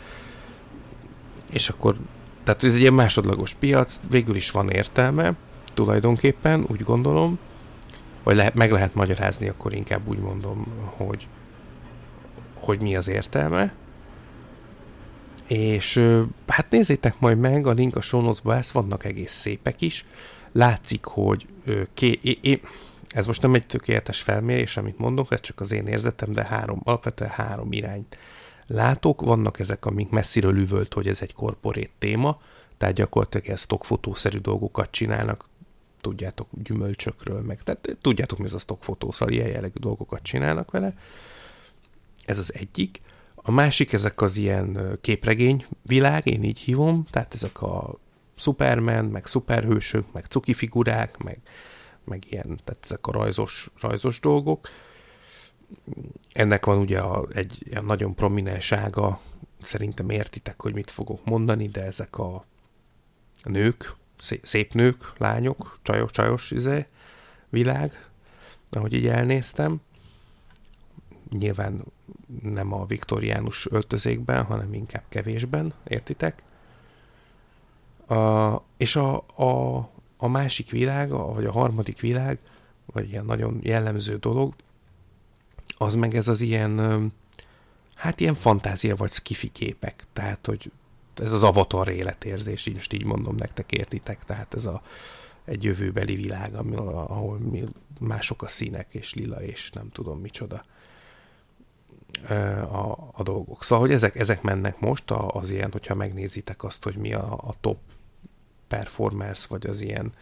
és 1.49 1.69
akkor, 1.69 1.95
tehát 2.43 2.63
ez 2.63 2.73
egy 2.73 2.79
ilyen 2.79 2.93
másodlagos 2.93 3.53
piac, 3.53 3.99
végül 4.09 4.35
is 4.35 4.51
van 4.51 4.69
értelme, 4.69 5.33
tulajdonképpen, 5.73 6.65
úgy 6.67 6.83
gondolom, 6.83 7.39
vagy 8.23 8.35
lehet, 8.35 8.53
meg 8.53 8.71
lehet 8.71 8.95
magyarázni, 8.95 9.47
akkor 9.47 9.73
inkább 9.73 10.07
úgy 10.07 10.19
mondom, 10.19 10.67
hogy, 10.85 11.27
hogy 12.53 12.81
mi 12.81 12.95
az 12.95 13.07
értelme. 13.07 13.73
És 15.47 16.01
hát 16.47 16.69
nézzétek 16.69 17.19
majd 17.19 17.37
meg, 17.37 17.67
a 17.67 17.71
link 17.71 17.95
a 17.95 18.01
show 18.01 18.51
ezt 18.51 18.71
vannak 18.71 19.05
egész 19.05 19.33
szépek 19.33 19.81
is. 19.81 20.05
Látszik, 20.51 21.05
hogy 21.05 21.47
ké, 21.93 22.19
é, 22.21 22.37
é, 22.41 22.61
ez 23.13 23.25
most 23.25 23.41
nem 23.41 23.53
egy 23.53 23.65
tökéletes 23.65 24.22
felmérés, 24.22 24.77
amit 24.77 24.98
mondok, 24.98 25.32
ez 25.32 25.39
csak 25.41 25.60
az 25.60 25.72
én 25.72 25.88
érzetem, 25.88 26.34
de 26.34 26.43
három, 26.43 26.82
alapvetően 26.84 27.29
három 27.29 27.72
irányt 27.72 28.17
látok. 28.67 29.22
Vannak 29.22 29.60
ezek, 29.60 29.86
amik 29.86 30.10
messziről 30.10 30.58
üvölt, 30.58 30.93
hogy 30.93 31.08
ez 31.08 31.22
egy 31.22 31.34
korporét 31.34 31.91
téma, 31.98 32.41
tehát 32.77 32.96
gyakorlatilag 32.96 33.48
ez 33.48 33.62
stockfotószerű 33.62 34.38
dolgokat 34.38 34.91
csinálnak, 34.91 35.46
tudjátok, 36.01 36.48
gyümölcsökről, 36.63 37.41
meg 37.41 37.63
tehát 37.63 37.98
tudjátok, 38.01 38.38
mi 38.38 38.46
ez 38.46 38.53
a 38.53 38.58
stockfotó, 38.58 39.13
ilyen 39.27 39.48
jellegű 39.48 39.79
dolgokat 39.79 40.22
csinálnak 40.24 40.72
vele. 40.72 40.93
Ez 42.25 42.38
az 42.38 42.53
egyik. 42.53 43.01
A 43.36 43.51
másik, 43.51 43.93
ezek 43.93 44.22
az 44.22 44.38
ilyen 44.38 44.98
képregény 45.01 45.65
világ, 45.82 46.27
én 46.27 46.43
így 46.43 46.60
hívom, 46.60 47.05
tehát 47.10 47.34
ezek 47.34 47.62
a 47.62 48.00
Superman, 48.36 49.05
meg 49.05 49.25
szuperhősök, 49.25 50.12
meg 50.12 50.25
cuki 50.25 50.53
figurák, 50.53 51.17
meg, 51.17 51.39
meg 52.03 52.31
ilyen, 52.31 52.60
tehát 52.63 52.79
ezek 52.83 53.07
a 53.07 53.12
rajzos, 53.12 53.69
rajzos 53.79 54.19
dolgok. 54.19 54.69
Ennek 56.33 56.65
van 56.65 56.77
ugye 56.77 57.00
a, 57.00 57.27
egy 57.33 57.57
ilyen 57.60 57.86
nagyon 57.86 58.15
prominens 58.15 58.72
ága, 58.72 59.19
szerintem 59.62 60.10
értitek, 60.10 60.62
hogy 60.62 60.74
mit 60.74 60.91
fogok 60.91 61.25
mondani, 61.25 61.67
de 61.67 61.83
ezek 61.83 62.17
a 62.17 62.45
nők, 63.43 63.95
szép 64.41 64.74
nők, 64.74 65.13
lányok, 65.17 65.79
csajos, 65.81 66.12
csajos 66.12 66.51
izé, 66.51 66.86
világ, 67.50 68.10
ahogy 68.69 68.93
így 68.93 69.07
elnéztem. 69.07 69.81
Nyilván 71.29 71.83
nem 72.41 72.74
a 72.74 72.86
viktoriánus 72.86 73.67
öltözékben, 73.72 74.43
hanem 74.43 74.74
inkább 74.74 75.03
kevésben, 75.10 75.74
értitek? 75.88 76.41
A, 78.07 78.62
és 78.77 78.95
a, 78.95 79.15
a, 79.36 79.89
a 80.23 80.27
másik 80.27 80.71
világ, 80.71 81.09
vagy 81.09 81.45
a 81.45 81.51
harmadik 81.51 81.99
világ, 81.99 82.39
vagy 82.85 83.09
ilyen 83.09 83.25
nagyon 83.25 83.59
jellemző 83.61 84.17
dolog, 84.17 84.53
az 85.77 85.95
meg 85.95 86.15
ez 86.15 86.27
az 86.27 86.41
ilyen, 86.41 87.11
hát 87.95 88.19
ilyen 88.19 88.33
fantázia 88.33 88.95
vagy 88.95 89.11
skifi 89.11 89.51
képek. 89.51 90.03
Tehát, 90.13 90.45
hogy 90.45 90.71
ez 91.15 91.31
az 91.31 91.43
avatar 91.43 91.87
életérzés, 91.87 92.65
így 92.65 92.73
most 92.73 92.93
így 92.93 93.03
mondom 93.03 93.35
nektek, 93.35 93.71
értitek? 93.71 94.23
Tehát 94.23 94.53
ez 94.53 94.65
a, 94.65 94.81
egy 95.45 95.63
jövőbeli 95.63 96.15
világ, 96.15 96.55
ahol 96.55 97.39
mások 97.99 98.41
a 98.41 98.47
színek, 98.47 98.87
és 98.93 99.13
lila, 99.13 99.43
és 99.43 99.71
nem 99.71 99.89
tudom 99.91 100.19
micsoda 100.19 100.63
a, 102.71 103.11
a 103.11 103.23
dolgok. 103.23 103.63
Szóval, 103.63 103.85
hogy 103.85 103.93
ezek, 103.93 104.15
ezek 104.15 104.41
mennek 104.41 104.79
most 104.79 105.11
az 105.11 105.49
ilyen, 105.49 105.71
hogyha 105.71 105.95
megnézitek 105.95 106.63
azt, 106.63 106.83
hogy 106.83 106.95
mi 106.95 107.13
a, 107.13 107.33
a 107.33 107.53
top 107.61 107.77
performers, 108.73 109.47
vagy 109.47 109.67
az 109.67 109.81
ilyen 109.81 110.13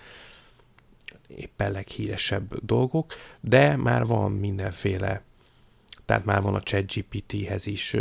éppen 1.28 1.72
leghíresebb 1.72 2.66
dolgok, 2.66 3.14
de 3.40 3.76
már 3.76 4.06
van 4.06 4.32
mindenféle, 4.32 5.22
tehát 6.06 6.26
már 6.26 6.42
van 6.42 6.56
a 6.56 6.62
ChatGPT-hez 6.62 7.66
is 7.66 7.96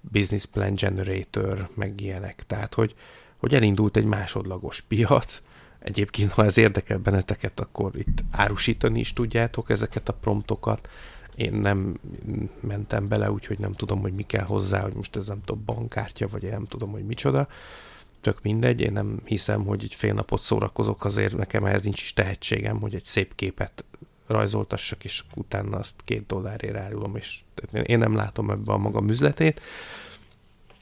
Business 0.00 0.44
Plan 0.44 0.74
Generator, 0.74 1.68
meg 1.74 2.00
ilyenek. 2.00 2.42
Tehát, 2.46 2.74
hogy, 2.74 2.94
hogy 3.36 3.54
elindult 3.54 3.96
egy 3.96 4.04
másodlagos 4.04 4.80
piac, 4.80 5.42
Egyébként, 5.80 6.30
ha 6.30 6.44
ez 6.44 6.56
érdekel 6.56 6.98
benneteket, 6.98 7.60
akkor 7.60 7.96
itt 7.96 8.22
árusítani 8.30 8.98
is 8.98 9.12
tudjátok 9.12 9.70
ezeket 9.70 10.08
a 10.08 10.12
promptokat, 10.12 10.88
én 11.34 11.52
nem 11.52 11.98
mentem 12.60 13.08
bele, 13.08 13.30
úgyhogy 13.30 13.58
nem 13.58 13.72
tudom, 13.72 14.00
hogy 14.00 14.12
mi 14.12 14.22
kell 14.22 14.44
hozzá, 14.44 14.82
hogy 14.82 14.94
most 14.94 15.16
ez 15.16 15.26
nem 15.26 15.40
tudom, 15.44 15.64
bankkártya, 15.64 16.28
vagy 16.28 16.42
nem 16.42 16.66
tudom, 16.66 16.90
hogy 16.90 17.04
micsoda. 17.04 17.48
Tök 18.20 18.42
mindegy, 18.42 18.80
én 18.80 18.92
nem 18.92 19.20
hiszem, 19.24 19.64
hogy 19.64 19.84
egy 19.84 19.94
fél 19.94 20.14
napot 20.14 20.42
szórakozok, 20.42 21.04
azért 21.04 21.36
nekem 21.36 21.64
ehhez 21.64 21.82
nincs 21.82 22.02
is 22.02 22.12
tehetségem, 22.12 22.80
hogy 22.80 22.94
egy 22.94 23.04
szép 23.04 23.34
képet 23.34 23.84
rajzoltassak, 24.26 25.04
és 25.04 25.24
utána 25.34 25.78
azt 25.78 25.94
két 26.04 26.26
dollárért 26.26 26.76
árulom, 26.76 27.16
és 27.16 27.40
én 27.82 27.98
nem 27.98 28.14
látom 28.14 28.50
ebbe 28.50 28.72
a 28.72 28.76
magam 28.76 29.08
üzletét, 29.08 29.60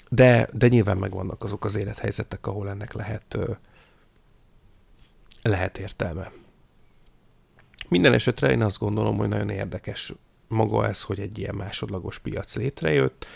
de, 0.08 0.48
de 0.52 0.68
nyilván 0.68 0.96
megvannak 0.96 1.44
azok 1.44 1.64
az 1.64 1.76
élethelyzetek, 1.76 2.46
ahol 2.46 2.68
ennek 2.68 2.92
lehet, 2.92 3.38
lehet 5.42 5.78
értelme. 5.78 6.32
Minden 7.88 8.12
esetre 8.12 8.50
én 8.50 8.62
azt 8.62 8.78
gondolom, 8.78 9.16
hogy 9.16 9.28
nagyon 9.28 9.50
érdekes 9.50 10.12
maga 10.48 10.86
ez, 10.86 11.02
hogy 11.02 11.20
egy 11.20 11.38
ilyen 11.38 11.54
másodlagos 11.54 12.18
piac 12.18 12.54
létrejött, 12.56 13.26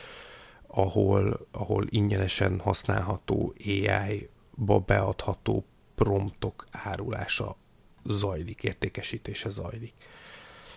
ahol, 0.75 1.47
ahol 1.51 1.87
ingyenesen 1.89 2.59
használható 2.59 3.55
AI-ba 3.67 4.79
beadható 4.79 5.65
promptok 5.95 6.67
árulása 6.71 7.57
zajlik, 8.05 8.63
értékesítése 8.63 9.51
zajlik. 9.51 9.93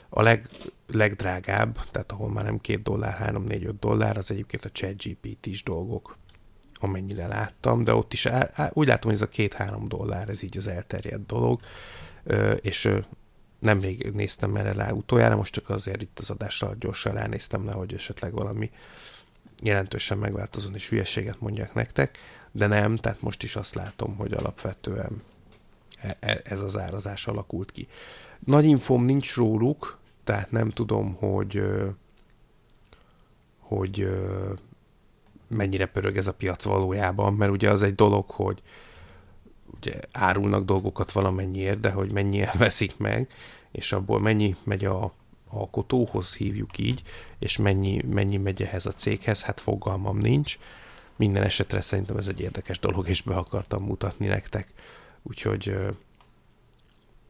A 0.10 0.22
leg, 0.22 0.50
legdrágább, 0.88 1.80
tehát 1.92 2.12
ahol 2.12 2.30
már 2.30 2.44
nem 2.44 2.62
2 2.62 2.82
dollár, 2.82 3.14
3, 3.14 3.44
4, 3.44 3.66
5 3.66 3.80
dollár, 3.80 4.18
az 4.18 4.32
egyébként 4.32 4.66
a 4.66 4.72
ChatGPT-s 4.72 5.64
dolgok, 5.64 6.18
amennyire 6.74 7.28
láttam, 7.28 7.84
de 7.84 7.94
ott 7.94 8.14
is 8.14 8.26
á, 8.26 8.50
á, 8.54 8.70
úgy 8.74 8.88
látom, 8.88 9.12
hogy 9.12 9.22
ez 9.22 9.28
a 9.28 9.36
2-3 9.36 9.84
dollár, 9.88 10.30
ez 10.30 10.44
így 10.44 10.58
az 10.58 10.68
elterjedt 10.68 11.26
dolog, 11.26 11.62
és 12.62 12.90
nemrég 13.60 14.12
néztem 14.14 14.56
erre 14.56 14.72
rá 14.72 14.92
utoljára, 14.92 15.36
most 15.36 15.54
csak 15.54 15.70
azért 15.70 16.02
itt 16.02 16.20
az 16.20 16.30
adásra 16.30 16.76
gyorsan 16.80 17.14
ránéztem 17.14 17.66
le, 17.66 17.72
hogy 17.72 17.94
esetleg 17.94 18.34
valami 18.34 18.72
jelentősen 19.64 20.18
megváltozón 20.18 20.74
és 20.74 20.90
hülyeséget 20.90 21.40
mondják 21.40 21.74
nektek, 21.74 22.18
de 22.52 22.68
nem, 22.68 22.96
tehát 22.96 23.22
most 23.22 23.44
is 23.44 23.56
azt 23.56 23.76
látom, 23.76 24.16
hogy 24.16 24.34
alapvetően 24.34 25.22
e, 26.02 26.18
e, 26.20 26.42
ez 26.44 26.62
az 26.62 26.78
árazás 26.78 27.28
alakult 27.28 27.72
ki. 27.72 27.88
Nagy 28.40 28.66
infom 28.66 29.06
nincs 29.06 29.36
róluk, 29.36 29.98
tehát 30.24 30.52
nem 30.52 30.70
tudom, 30.70 31.14
hogy 31.14 31.64
hogy 33.60 34.10
mennyire 35.48 35.86
pörög 35.86 36.18
ez 36.18 36.28
a 36.28 36.34
piac 36.34 36.64
valójában, 36.64 37.34
mert 37.34 37.52
ugye 37.52 37.70
az 37.70 37.84
egy 37.84 37.96
dolog, 37.96 38.30
hogy 38.30 38.62
ugye 39.76 40.00
árulnak 40.12 40.66
dolgokat 40.66 41.12
valamennyiért, 41.12 41.80
de 41.80 41.90
hogy 41.90 42.12
mennyire 42.12 42.52
veszik 42.58 42.98
meg, 42.98 43.30
és 43.72 43.92
abból 43.92 44.20
mennyi 44.20 44.56
megy 44.64 44.86
a 44.86 45.14
alkotóhoz, 45.50 46.36
hívjuk 46.36 46.78
így, 46.78 47.02
és 47.40 47.58
mennyi, 47.58 48.02
mennyi 48.10 48.38
megy 48.38 48.62
ehhez 48.62 48.86
a 48.86 48.92
céghez, 48.92 49.44
hát 49.44 49.60
fogalmam 49.60 50.18
nincs. 50.18 50.58
Minden 51.16 51.44
esetre 51.44 51.82
szerintem 51.82 52.18
ez 52.18 52.28
egy 52.28 52.40
érdekes 52.40 52.80
dolog, 52.80 53.08
és 53.08 53.22
be 53.22 53.36
akartam 53.36 53.84
mutatni 53.84 54.28
nektek. 54.28 54.68
Úgyhogy 55.24 55.76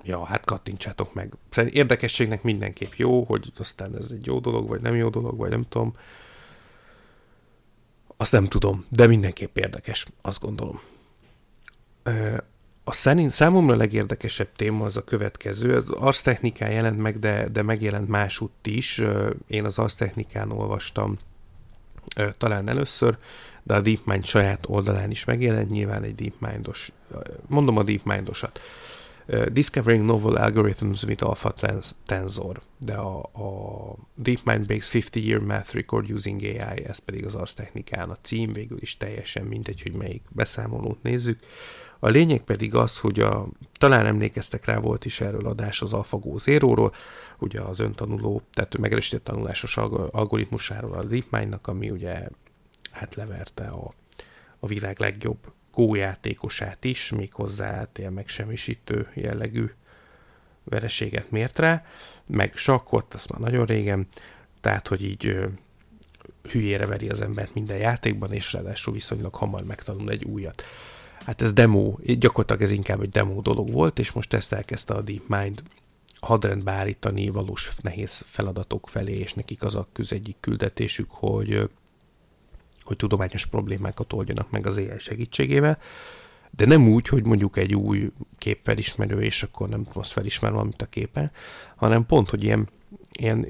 ja, 0.04 0.26
hát 0.26 0.46
kattintsátok 0.46 1.14
meg. 1.14 1.34
Szerintem 1.50 1.80
érdekességnek 1.80 2.44
mindenképp 2.44 2.94
jó, 2.94 3.24
hogy 3.24 3.52
aztán 3.58 3.98
ez 3.98 4.10
egy 4.12 4.26
jó 4.26 4.40
dolog, 4.40 4.68
vagy 4.68 4.82
nem 4.82 4.96
jó 4.96 5.10
dolog, 5.10 5.38
vagy 5.38 5.50
nem 5.50 5.66
tudom. 5.70 5.96
Azt 8.18 8.32
nem 8.32 8.46
tudom, 8.46 8.86
de 8.90 9.08
mindenképp 9.08 9.58
érdekes, 9.58 10.08
azt 10.22 10.42
gondolom. 10.42 10.80
A 12.88 12.92
szerint 12.92 13.32
számomra 13.32 13.76
legérdekesebb 13.76 14.50
téma 14.56 14.86
az 14.86 14.98
a 14.98 15.04
következő. 15.04 15.76
Az 15.76 15.90
arctechnikán 15.90 16.72
jelent 16.72 16.98
meg, 16.98 17.20
de, 17.20 17.48
de 17.50 17.62
megjelent 17.62 18.08
másutt 18.08 18.68
is. 18.68 19.02
Én 19.48 19.66
az 19.66 19.78
arctechnikán 19.78 20.52
olvastam 20.52 21.18
talán 22.38 22.70
először, 22.70 23.18
de 23.64 23.76
a 23.76 23.82
DeepMind 23.82 24.26
saját 24.26 24.66
oldalán 24.68 25.12
is 25.12 25.26
megjelent, 25.26 25.70
nyilván 25.70 26.04
egy 26.04 26.16
DeepMindos, 26.16 26.92
mondom 27.48 27.78
a 27.78 27.84
DeepMindosat. 27.84 28.60
Discovering 29.52 30.06
Novel 30.06 30.36
Algorithms 30.44 31.04
with 31.04 31.24
Alpha 31.24 31.54
Tensor, 32.06 32.62
de 32.78 32.94
a, 32.94 33.18
a 33.18 33.96
DeepMind 34.16 34.66
Breaks 34.66 34.94
50 34.94 35.24
Year 35.24 35.42
Math 35.42 35.74
Record 35.74 36.12
Using 36.12 36.42
AI, 36.42 36.86
ez 36.86 36.98
pedig 36.98 37.26
az 37.26 37.36
arctechnikán 37.36 38.10
a 38.10 38.18
cím, 38.22 38.54
végül 38.54 38.78
is 38.82 38.98
teljesen 38.98 39.46
mindegy, 39.46 39.82
hogy 39.82 39.94
melyik 39.94 40.22
beszámolót 40.30 41.04
nézzük. 41.04 41.40
A 42.00 42.10
lényeg 42.10 42.42
pedig 42.42 42.76
az, 42.76 43.00
hogy 43.00 43.20
a, 43.20 43.48
talán 43.74 44.06
emlékeztek 44.06 44.66
rá, 44.66 44.78
volt 44.78 45.06
is 45.06 45.22
erről 45.22 45.48
adás 45.48 45.82
az 45.82 45.94
AlphaGo 45.94 46.38
Zero-ról, 46.38 46.94
ugye 47.40 47.62
az 47.62 47.80
öntanuló, 47.80 48.42
tehát 48.54 48.78
megerősített 48.78 49.24
tanulásos 49.24 49.78
algoritmusáról 49.78 50.94
a 50.94 51.04
DeepMind-nak, 51.04 51.68
ami 51.68 51.90
ugye 51.90 52.28
hát 52.92 53.16
leverte 53.16 53.64
a, 53.64 53.94
a 54.60 54.68
világ 54.68 55.00
legjobb 55.00 55.38
Go 55.74 55.96
játékosát 55.96 56.84
is, 56.84 57.12
méghozzá 57.12 57.88
ilyen 57.96 58.14
megsemmisítő 58.14 59.12
jellegű 59.14 59.72
vereséget 60.64 61.32
mért 61.32 61.60
rá, 61.60 61.86
meg 62.28 62.58
sakkot, 62.58 63.14
azt 63.14 63.30
már 63.30 63.40
nagyon 63.40 63.66
régen, 63.66 64.08
tehát, 64.62 64.88
hogy 64.88 65.04
így 65.04 65.38
hülyére 66.52 66.86
veri 66.86 67.10
az 67.10 67.22
embert 67.22 67.54
minden 67.54 67.78
játékban, 67.78 68.32
és 68.32 68.54
ráadásul 68.54 68.94
viszonylag 68.94 69.36
hamar 69.36 69.64
megtanul 69.64 70.10
egy 70.10 70.24
újat 70.24 70.64
hát 71.26 71.42
ez 71.42 71.54
demo, 71.54 71.96
gyakorlatilag 72.04 72.62
ez 72.62 72.72
inkább 72.72 73.02
egy 73.02 73.10
demo 73.10 73.42
dolog 73.42 73.72
volt, 73.72 74.00
és 74.00 74.12
most 74.12 74.34
ezt 74.34 74.54
elkezdte 74.54 74.94
a 74.94 75.02
DeepMind 75.02 75.64
hadrendbe 76.20 76.72
állítani 76.72 77.30
valós 77.30 77.72
nehéz 77.82 78.24
feladatok 78.28 78.90
felé, 78.90 79.14
és 79.14 79.34
nekik 79.34 79.64
az 79.64 79.76
a 79.76 79.88
köz 79.92 80.12
egyik 80.12 80.36
küldetésük, 80.40 81.12
hogy 81.12 81.70
hogy 82.86 82.98
tudományos 82.98 83.46
problémákat 83.46 84.14
oldjanak 84.14 84.52
meg 84.52 84.66
az 84.66 84.78
AI 84.78 84.98
segítségével, 84.98 85.78
de 86.52 86.66
nem 86.66 86.88
úgy, 86.88 87.08
hogy 87.08 87.26
mondjuk 87.26 87.58
egy 87.58 87.76
új 87.76 88.10
képfelismerő, 88.38 89.22
és 89.22 89.44
akkor 89.44 89.70
nem 89.70 89.84
tudom, 89.84 90.02
azt 90.02 90.12
felismer 90.12 90.52
valamit 90.52 90.82
a 90.82 90.86
képe, 90.86 91.32
hanem 91.76 92.06
pont, 92.06 92.30
hogy 92.30 92.44
ilyen, 92.44 92.70
ilyen 93.20 93.48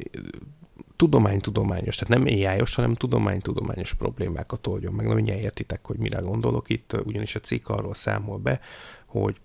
tudománytudományos, 0.95 1.95
tehát 1.95 2.23
nem 2.23 2.33
ai 2.33 2.63
hanem 2.75 2.95
tudománytudományos 2.95 3.93
problémákat 3.93 4.67
oldjon 4.67 4.93
meg. 4.93 5.07
Na, 5.07 5.13
mindjárt 5.13 5.39
értitek, 5.39 5.85
hogy 5.85 5.97
mire 5.97 6.19
gondolok 6.19 6.69
itt, 6.69 6.95
ugyanis 7.05 7.35
a 7.35 7.39
cikk 7.39 7.69
arról 7.69 7.93
számol 7.93 8.37
be, 8.37 8.59
hogy 9.05 9.39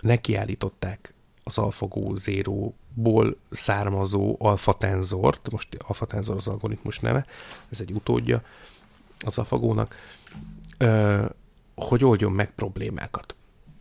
nekiállították 0.00 1.14
az 1.44 1.58
AlphaGo 1.58 2.14
Zero-ból 2.14 3.36
származó 3.50 4.36
alfa 4.38 4.72
tenzort, 4.72 5.50
most 5.50 5.76
alfa 5.86 6.06
tenzor 6.06 6.36
az 6.36 6.48
algoritmus 6.48 6.98
neve, 7.00 7.26
ez 7.68 7.80
egy 7.80 7.92
utódja 7.92 8.42
az 9.18 9.38
AlphaGo-nak, 9.38 9.96
hogy 11.74 12.04
oldjon 12.04 12.32
meg 12.32 12.54
problémákat. 12.54 13.34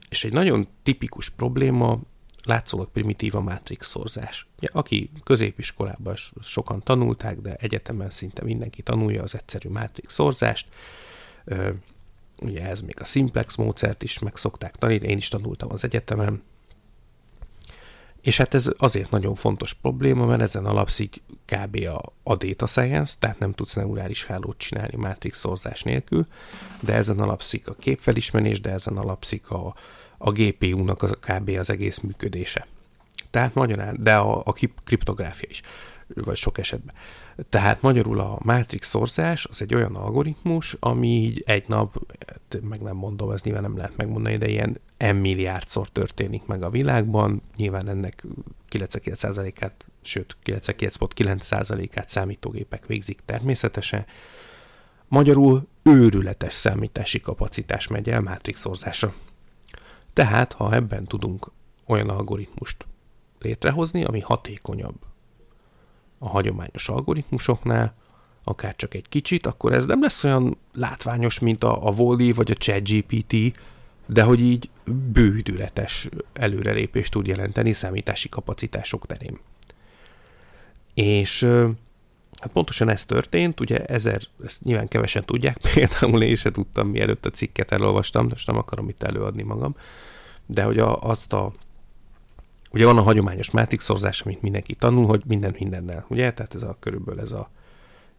És 0.09 0.23
egy 0.23 0.33
nagyon 0.33 0.67
tipikus 0.83 1.29
probléma 1.29 1.99
látszólag 2.43 2.91
primitív 2.91 3.36
a 3.36 3.41
matrix 3.41 3.88
szorzás. 3.88 4.48
Ugye, 4.58 4.67
aki 4.72 5.12
középiskolában 5.24 6.15
sokan 6.41 6.81
tanulták, 6.84 7.39
de 7.39 7.55
egyetemen 7.55 8.10
szinte 8.10 8.43
mindenki 8.43 8.81
tanulja 8.81 9.24
az 9.24 9.36
egyszerű 9.36 9.69
matrix 9.69 10.13
szorzást. 10.13 10.67
Ugye 12.41 12.65
ez 12.65 12.81
még 12.81 12.96
a 13.00 13.05
simplex 13.05 13.55
módszert 13.55 14.03
is 14.03 14.19
meg 14.19 14.36
szokták 14.36 14.75
tanítani, 14.75 15.12
én 15.12 15.17
is 15.17 15.27
tanultam 15.27 15.72
az 15.72 15.84
egyetemen. 15.84 16.43
És 18.22 18.38
hát 18.38 18.53
ez 18.53 18.72
azért 18.77 19.12
nagyon 19.12 19.36
fontos 19.36 19.74
probléma, 19.74 20.25
mert 20.25 20.41
ezen 20.41 20.65
alapszik 20.65 21.22
kb. 21.46 21.75
a, 21.75 22.13
a 22.24 22.36
data 22.36 22.67
science, 22.67 23.15
tehát 23.19 23.39
nem 23.39 23.53
tudsz 23.53 23.74
neurális 23.74 24.25
hálót 24.25 24.58
csinálni 24.58 24.96
matrix 24.96 25.38
szorzás 25.38 25.84
nélkül, 25.84 26.27
de 26.79 26.93
ezen 26.93 27.19
alapszik 27.19 27.67
a 27.67 27.74
képfelismerés, 27.74 28.62
de 28.62 28.72
ezen 28.72 28.98
alapszik 28.98 29.50
a, 29.50 29.75
a 30.21 30.31
GPU-nak 30.31 31.03
az 31.03 31.17
kb. 31.19 31.49
az 31.49 31.69
egész 31.69 31.99
működése. 31.99 32.67
Tehát 33.29 33.53
magyarán, 33.53 33.97
de 33.99 34.15
a, 34.15 34.41
a 34.45 34.53
kriptográfia 34.83 35.49
is, 35.49 35.61
vagy 36.13 36.38
sok 36.38 36.57
esetben. 36.57 36.95
Tehát 37.49 37.81
magyarul 37.81 38.19
a 38.19 38.38
matrix 38.43 38.88
szorzás 38.88 39.45
az 39.45 39.61
egy 39.61 39.73
olyan 39.73 39.95
algoritmus, 39.95 40.75
ami 40.79 41.07
így 41.07 41.43
egy 41.45 41.63
nap, 41.67 42.15
meg 42.61 42.81
nem 42.81 42.95
mondom, 42.95 43.31
ez 43.31 43.41
nyilván 43.41 43.61
nem 43.61 43.77
lehet 43.77 43.97
megmondani, 43.97 44.38
de 44.38 44.47
ilyen 44.47 44.79
m 44.97 45.15
milliárdszor 45.15 45.89
történik 45.89 46.45
meg 46.45 46.63
a 46.63 46.69
világban, 46.69 47.41
nyilván 47.55 47.89
ennek 47.89 48.23
99%-át, 48.71 49.85
sőt 50.01 50.38
99,9%-át 50.45 52.09
számítógépek 52.09 52.85
végzik 52.85 53.19
természetesen. 53.25 54.05
Magyarul 55.07 55.67
őrületes 55.83 56.53
számítási 56.53 57.19
kapacitás 57.19 57.88
megy 57.88 58.09
el 58.09 58.21
matrix 58.21 58.59
szorzásra. 58.59 59.13
Tehát, 60.19 60.53
ha 60.53 60.73
ebben 60.73 61.05
tudunk 61.05 61.51
olyan 61.85 62.09
algoritmust 62.09 62.85
létrehozni, 63.41 64.03
ami 64.03 64.19
hatékonyabb 64.19 64.95
a 66.17 66.29
hagyományos 66.29 66.89
algoritmusoknál, 66.89 67.94
akár 68.44 68.75
csak 68.75 68.94
egy 68.94 69.09
kicsit, 69.09 69.46
akkor 69.46 69.74
ez 69.74 69.85
nem 69.85 70.01
lesz 70.01 70.24
olyan 70.24 70.57
látványos, 70.74 71.39
mint 71.39 71.63
a, 71.63 71.87
a 71.87 71.91
Wall-E 71.91 72.33
vagy 72.33 72.51
a 72.51 72.53
ChatGPT, 72.53 73.59
de 74.05 74.24
hogy 74.24 74.41
így 74.41 74.70
bődületes 75.11 76.09
előrelépést 76.33 77.11
tud 77.11 77.27
jelenteni 77.27 77.72
számítási 77.72 78.29
kapacitások 78.29 79.05
terén. 79.05 79.39
És 80.94 81.44
hát 82.39 82.51
pontosan 82.53 82.89
ez 82.89 83.05
történt, 83.05 83.59
ugye 83.59 83.85
ezer, 83.85 84.22
ezt 84.46 84.63
nyilván 84.63 84.87
kevesen 84.87 85.25
tudják, 85.25 85.57
például 85.74 86.24
én 86.24 86.35
sem 86.35 86.51
tudtam, 86.51 86.87
mielőtt 86.87 87.25
a 87.25 87.29
cikket 87.29 87.72
elolvastam, 87.72 88.27
most 88.27 88.48
nem 88.48 88.57
akarom 88.57 88.89
itt 88.89 89.03
előadni 89.03 89.44
magam, 89.44 89.75
de 90.50 90.64
hogy 90.64 90.79
a, 90.79 91.01
azt 91.01 91.33
a 91.33 91.53
Ugye 92.72 92.85
van 92.85 92.98
a 92.98 93.01
hagyományos 93.01 93.51
mátrixorzás, 93.51 94.22
amit 94.22 94.42
mindenki 94.42 94.75
tanul, 94.75 95.05
hogy 95.05 95.24
minden 95.25 95.55
mindennel, 95.59 96.05
ugye? 96.09 96.33
Tehát 96.33 96.55
ez 96.55 96.62
a 96.62 96.77
körülbelül 96.79 97.22
ez 97.22 97.31
a 97.31 97.50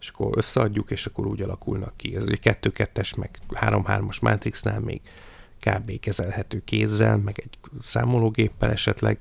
és 0.00 0.08
akkor 0.08 0.30
összeadjuk, 0.36 0.90
és 0.90 1.06
akkor 1.06 1.26
úgy 1.26 1.42
alakulnak 1.42 1.96
ki. 1.96 2.16
Ez 2.16 2.24
egy 2.26 2.40
2-2-es, 2.42 3.16
meg 3.16 3.38
3-3-as 3.50 4.20
Matrixnál 4.20 4.80
még 4.80 5.00
kb. 5.60 6.00
kezelhető 6.00 6.62
kézzel, 6.64 7.16
meg 7.16 7.38
egy 7.38 7.58
számológéppel 7.80 8.70
esetleg. 8.70 9.18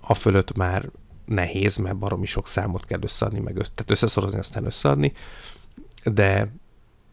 A 0.00 0.14
fölött 0.14 0.56
már 0.56 0.90
nehéz, 1.24 1.76
mert 1.76 1.96
baromi 1.96 2.26
sok 2.26 2.48
számot 2.48 2.84
kell 2.84 3.02
összeadni, 3.02 3.38
meg 3.38 3.56
össze, 3.56 3.70
tehát 3.74 3.90
összeszorozni, 3.90 4.38
aztán 4.38 4.64
összeadni, 4.64 5.12
de, 6.04 6.52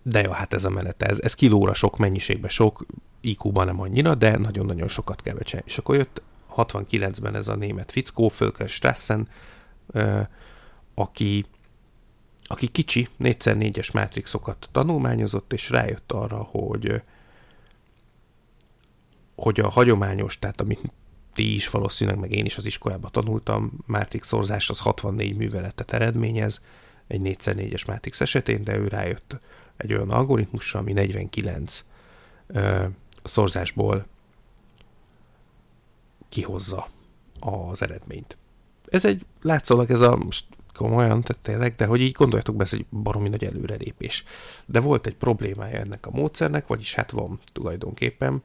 de 0.03 0.21
jó, 0.21 0.31
hát 0.31 0.53
ez 0.53 0.65
a 0.65 0.69
menet, 0.69 1.03
ez, 1.03 1.19
ez 1.21 1.33
kilóra 1.33 1.73
sok 1.73 1.97
mennyiségben 1.97 2.49
sok, 2.49 2.85
IQ-ban 3.23 3.65
nem 3.65 3.81
annyira, 3.81 4.15
de 4.15 4.37
nagyon-nagyon 4.37 4.87
sokat 4.87 5.21
kell 5.21 5.35
becsinálni. 5.35 5.69
És 5.71 5.77
akkor 5.77 5.95
jött 5.95 6.21
69-ben 6.55 7.35
ez 7.35 7.47
a 7.47 7.55
német 7.55 7.91
fickó, 7.91 8.29
Fölkel 8.29 8.67
Strassen, 8.67 9.27
aki, 10.93 11.45
aki 12.43 12.67
kicsi, 12.67 13.09
4x4-es 13.19 13.93
mátrixokat 13.93 14.69
tanulmányozott, 14.71 15.53
és 15.53 15.69
rájött 15.69 16.11
arra, 16.11 16.37
hogy 16.37 17.01
hogy 19.35 19.59
a 19.59 19.69
hagyományos, 19.69 20.39
tehát 20.39 20.61
amit 20.61 20.91
ti 21.33 21.53
is 21.53 21.69
valószínűleg, 21.69 22.19
meg 22.19 22.31
én 22.31 22.45
is 22.45 22.57
az 22.57 22.65
iskolában 22.65 23.11
tanultam, 23.11 23.71
Matrix 23.85 24.27
szorzás 24.27 24.69
az 24.69 24.79
64 24.79 25.35
műveletet 25.35 25.91
eredményez 25.91 26.61
egy 27.07 27.21
4x4-es 27.23 27.87
Matrix 27.87 28.21
esetén, 28.21 28.63
de 28.63 28.77
ő 28.77 28.87
rájött 28.87 29.39
egy 29.77 29.93
olyan 29.93 30.09
algoritmusra, 30.09 30.79
ami 30.79 30.93
49 30.93 31.85
ö, 32.47 32.85
szorzásból 33.23 34.05
kihozza 36.29 36.87
az 37.39 37.81
eredményt. 37.81 38.37
Ez 38.89 39.05
egy, 39.05 39.25
látszólag 39.41 39.91
ez 39.91 40.01
a, 40.01 40.15
most 40.15 40.45
komolyan, 40.73 41.21
tehát 41.21 41.43
tényleg, 41.43 41.75
de 41.75 41.85
hogy 41.85 42.01
így 42.01 42.11
gondoljatok 42.11 42.55
be, 42.55 42.63
ez 42.63 42.73
egy 42.73 42.85
baromi 42.89 43.29
nagy 43.29 43.45
előrelépés. 43.45 44.23
De 44.65 44.79
volt 44.79 45.07
egy 45.07 45.15
problémája 45.15 45.79
ennek 45.79 46.05
a 46.05 46.11
módszernek, 46.11 46.67
vagyis 46.67 46.93
hát 46.93 47.11
van 47.11 47.39
tulajdonképpen 47.53 48.43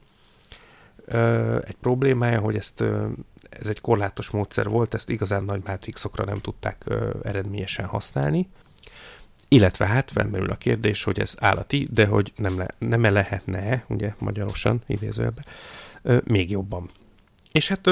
egy 1.61 1.75
problémája, 1.81 2.39
hogy 2.39 2.55
ezt 2.55 2.81
ez 3.49 3.67
egy 3.67 3.81
korlátos 3.81 4.29
módszer 4.29 4.69
volt, 4.69 4.93
ezt 4.93 5.09
igazán 5.09 5.43
nagy 5.43 5.61
mátrixokra 5.63 6.25
nem 6.25 6.41
tudták 6.41 6.85
eredményesen 7.23 7.85
használni. 7.85 8.49
Illetve 9.51 9.85
hát 9.85 10.11
felmerül 10.11 10.49
a 10.49 10.55
kérdés, 10.55 11.03
hogy 11.03 11.19
ez 11.19 11.35
állati, 11.39 11.87
de 11.91 12.05
hogy 12.05 12.33
nem, 12.35 12.57
le, 12.57 12.67
nem 12.77 13.05
-e 13.05 13.09
lehetne, 13.09 13.83
ugye 13.87 14.13
magyarosan 14.19 14.81
idézőjelben, 14.87 15.45
még 16.23 16.51
jobban. 16.51 16.89
És 17.51 17.67
hát 17.67 17.89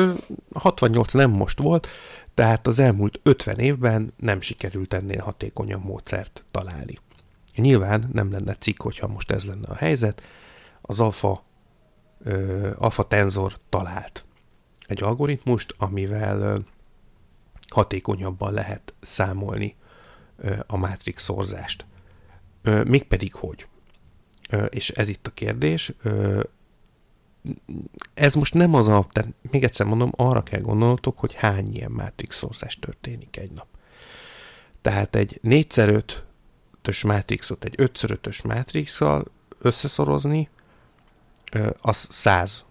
68 0.53 1.13
nem 1.13 1.31
most 1.31 1.59
volt, 1.59 1.87
tehát 2.33 2.67
az 2.67 2.79
elmúlt 2.79 3.19
50 3.23 3.59
évben 3.59 4.13
nem 4.17 4.41
sikerült 4.41 4.93
ennél 4.93 5.21
hatékonyabb 5.21 5.83
módszert 5.83 6.43
találni. 6.51 6.99
Nyilván 7.55 8.09
nem 8.13 8.31
lenne 8.31 8.55
cikk, 8.55 8.81
hogyha 8.81 9.07
most 9.07 9.31
ez 9.31 9.45
lenne 9.45 9.67
a 9.67 9.75
helyzet. 9.75 10.21
Az 10.81 10.99
alfa, 10.99 11.43
ö, 12.23 12.69
alfa 12.77 13.03
tenzor 13.03 13.57
talált 13.69 14.25
egy 14.87 15.03
algoritmust, 15.03 15.75
amivel 15.77 16.39
ö, 16.39 16.57
hatékonyabban 17.69 18.53
lehet 18.53 18.93
számolni 19.01 19.75
a 20.67 20.77
mátrix 20.77 21.23
szorzást. 21.23 21.85
Mégpedig 22.83 23.33
hogy? 23.33 23.67
És 24.69 24.89
ez 24.89 25.09
itt 25.09 25.27
a 25.27 25.31
kérdés. 25.33 25.93
Ez 28.13 28.33
most 28.33 28.53
nem 28.53 28.73
az 28.73 28.87
a, 28.87 29.05
tehát 29.09 29.33
még 29.51 29.63
egyszer 29.63 29.85
mondom, 29.85 30.11
arra 30.15 30.43
kell 30.43 30.59
gondolnotok, 30.59 31.19
hogy 31.19 31.33
hány 31.33 31.75
ilyen 31.75 31.91
mátrixorzás 31.91 32.79
történik 32.79 33.37
egy 33.37 33.51
nap. 33.51 33.67
Tehát 34.81 35.15
egy 35.15 35.39
4x5-ös 35.43 37.05
mátrixot 37.05 37.63
egy 37.63 37.75
5x5-ös 37.77 38.45
mátrixal 38.45 39.25
összeszorozni, 39.59 40.49
az 41.81 42.07
100 42.09 42.65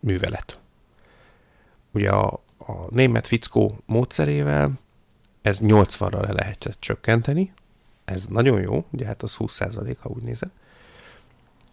művelet. 0.00 0.58
Ugye 1.92 2.10
a, 2.10 2.42
a 2.58 2.72
német 2.88 3.26
fickó 3.26 3.78
módszerével 3.86 4.72
ez 5.42 5.58
80-ra 5.62 6.20
le 6.20 6.32
lehet 6.32 6.76
csökkenteni, 6.78 7.52
ez 8.04 8.26
nagyon 8.26 8.60
jó, 8.60 8.84
ugye 8.90 9.06
hát 9.06 9.22
az 9.22 9.36
20% 9.38 9.96
ha 10.00 10.08
úgy 10.08 10.22
nézem, 10.22 10.50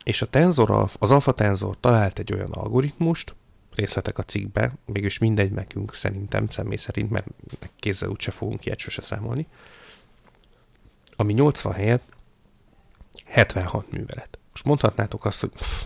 és 0.04 0.22
a 0.22 0.26
tenzor, 0.26 0.90
az 1.00 1.12
alfa 1.12 1.32
tenzor 1.32 1.78
talált 1.80 2.20
egy 2.20 2.34
olyan 2.34 2.52
algoritmust, 2.52 3.36
részletek 3.76 4.18
a 4.18 4.24
cikkbe, 4.24 4.74
mégis 4.86 5.18
mindegy 5.18 5.52
nekünk 5.52 5.96
szerintem, 5.96 6.50
személy 6.50 6.78
szerint, 6.78 7.10
mert 7.10 7.28
kézzel 7.80 8.10
úgyse 8.10 8.32
fogunk 8.32 8.66
ilyet 8.66 8.80
sose 8.80 9.02
számolni, 9.02 9.48
ami 11.16 11.34
80 11.34 11.74
helyett 11.74 12.04
76 13.26 13.92
művelet. 13.92 14.40
Most 14.52 14.66
mondhatnátok 14.66 15.26
azt, 15.26 15.40
hogy 15.40 15.50
pff, 15.50 15.84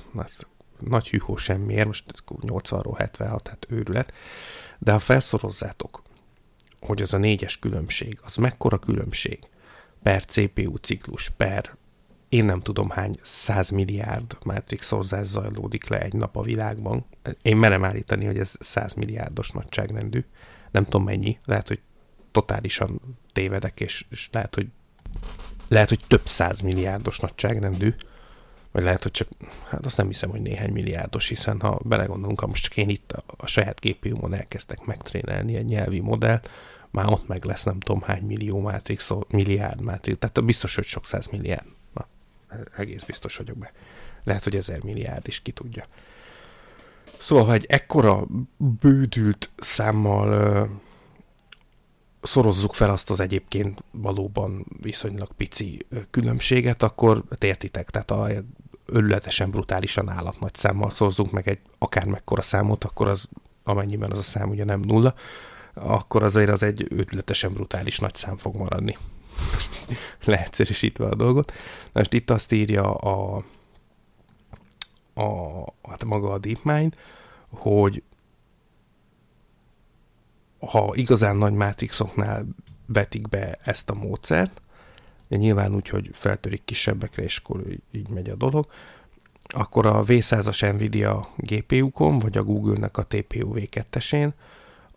nagy 0.80 1.10
hűhó 1.10 1.36
semmiért, 1.36 1.86
most 1.86 2.06
80-ról 2.28 2.96
76, 2.98 3.48
hát 3.48 3.66
őrület, 3.70 4.14
de 4.80 4.92
ha 4.92 5.00
felszorozzátok, 5.00 6.02
hogy 6.82 7.02
az 7.02 7.14
a 7.14 7.18
négyes 7.18 7.60
különbség, 7.60 8.20
az 8.24 8.36
mekkora 8.36 8.78
különbség 8.78 9.40
per 10.04 10.26
CPU 10.26 10.78
ciklus, 10.78 11.30
per 11.30 11.78
én 12.30 12.46
nem 12.46 12.62
tudom 12.62 12.90
hány 12.90 13.14
százmilliárd 13.22 14.38
mátrixorzás 14.46 15.28
zajlódik 15.28 15.88
le 15.88 16.00
egy 16.02 16.14
nap 16.14 16.38
a 16.38 16.42
világban. 16.42 17.06
Én 17.42 17.58
merem 17.58 17.84
állítani, 17.84 18.26
hogy 18.26 18.38
ez 18.38 18.56
százmilliárdos 18.60 19.52
nagyságrendű. 19.52 20.26
Nem 20.72 20.84
tudom 20.84 21.04
mennyi, 21.04 21.40
lehet, 21.46 21.68
hogy 21.68 21.80
totálisan 22.32 23.18
tévedek, 23.34 23.80
és, 23.80 24.06
és 24.10 24.30
lehet, 24.32 24.56
hogy 24.56 24.68
lehet, 25.68 25.90
hogy 25.90 26.00
több 26.08 26.26
százmilliárdos 26.26 27.20
nagyságrendű, 27.20 27.96
vagy 28.72 28.84
lehet, 28.84 29.04
hogy 29.04 29.12
csak, 29.12 29.28
hát 29.70 29.86
azt 29.86 29.98
nem 29.98 30.08
hiszem, 30.08 30.30
hogy 30.30 30.42
néhány 30.42 30.72
milliárdos, 30.72 31.28
hiszen 31.28 31.60
ha 31.60 31.80
belegondolunk, 31.84 32.40
ha 32.40 32.48
most 32.48 32.64
csak 32.64 32.78
én 32.78 32.90
itt 32.90 33.12
a, 33.12 33.24
a 33.38 33.48
saját 33.48 33.80
gpu 33.80 34.34
elkezdtek 34.34 34.86
megtrénelni 34.86 35.56
egy 35.56 35.66
nyelvi 35.66 36.00
modellt, 36.00 36.50
már 36.90 37.08
ott 37.08 37.28
meg 37.28 37.44
lesz 37.44 37.64
nem 37.64 37.80
tudom 37.80 38.02
hány 38.02 38.24
millió 38.24 38.60
mátrix, 38.60 39.12
milliárd 39.28 39.82
mátrix, 39.82 40.20
tehát 40.20 40.46
biztos, 40.46 40.76
hogy 40.76 40.84
sok 40.84 41.06
száz 41.06 41.28
milliárd. 41.28 41.66
Na, 41.94 42.08
egész 42.78 43.04
biztos 43.04 43.38
vagyok 43.38 43.58
be. 43.58 43.72
Lehet, 44.24 44.44
hogy 44.44 44.56
ezer 44.56 44.84
milliárd 44.84 45.28
is 45.28 45.42
ki 45.42 45.52
tudja. 45.52 45.86
Szóval, 47.18 47.46
ha 47.46 47.54
egy 47.54 47.66
ekkora 47.70 48.28
bődült 48.58 49.50
számmal 49.58 50.70
szorozzuk 52.22 52.74
fel 52.74 52.90
azt 52.90 53.10
az 53.10 53.20
egyébként 53.20 53.84
valóban 53.92 54.66
viszonylag 54.82 55.34
pici 55.38 55.86
különbséget, 56.12 56.84
akkor 56.84 57.24
értitek, 57.40 57.90
tehát 57.90 58.12
a 58.12 58.30
örületesen 58.86 59.50
brutálisan 59.50 60.10
állatnagy 60.10 60.56
számmal 60.56 60.90
szorozzunk 60.90 61.32
meg 61.32 61.48
egy 61.48 61.60
akármekkora 61.78 62.42
számot, 62.42 62.84
akkor 62.84 63.08
az 63.08 63.30
amennyiben 63.64 64.12
az 64.12 64.18
a 64.20 64.22
szám 64.22 64.50
ugye 64.50 64.64
nem 64.64 64.80
nulla, 64.80 65.16
akkor 65.74 66.24
azért 66.24 66.50
az 66.50 66.64
egy 66.64 66.88
őrületesen 66.90 67.54
brutális 67.54 68.00
nagy 68.00 68.16
szám 68.16 68.38
fog 68.38 68.56
maradni. 68.56 68.98
Leegyszerűsítve 70.26 71.06
a 71.06 71.16
dolgot. 71.16 71.54
Most 71.92 72.14
itt 72.14 72.30
azt 72.30 72.52
írja 72.52 72.94
a, 72.94 73.44
a, 75.14 75.24
hát 75.90 76.06
maga 76.06 76.32
a 76.32 76.38
DeepMind, 76.38 76.96
hogy 77.50 78.04
ha 80.68 80.92
igazán 80.94 81.36
nagy 81.36 81.54
mátrixoknál 81.54 82.46
vetik 82.86 83.30
be 83.30 83.60
ezt 83.64 83.90
a 83.90 83.94
módszert, 83.94 84.62
de 85.28 85.38
nyilván 85.38 85.76
úgy, 85.76 85.90
hogy 85.90 86.10
feltörik 86.14 86.62
kisebbekre, 86.66 87.24
és 87.24 87.38
akkor 87.38 87.64
így 87.92 88.10
megy 88.10 88.30
a 88.30 88.36
dolog, 88.36 88.68
akkor 89.44 89.86
a 89.86 90.04
V100-as 90.04 90.74
Nvidia 90.74 91.28
GPU-kon, 91.38 92.20
vagy 92.20 92.38
a 92.38 92.44
Google-nek 92.44 92.98
a 92.98 93.04
TPU 93.04 93.54
V2-esén 93.56 94.32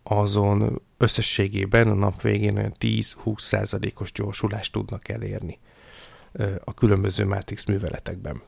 azon 0.03 0.83
összességében 0.99 1.89
a 1.89 1.95
nap 1.95 2.23
végén 2.23 2.57
olyan 2.57 2.75
10-20 2.81 3.39
százalékos 3.39 4.13
gyorsulást 4.13 4.73
tudnak 4.73 5.09
elérni 5.09 5.59
a 6.65 6.75
különböző 6.75 7.27
Matrix 7.27 7.65
műveletekben. 7.65 8.43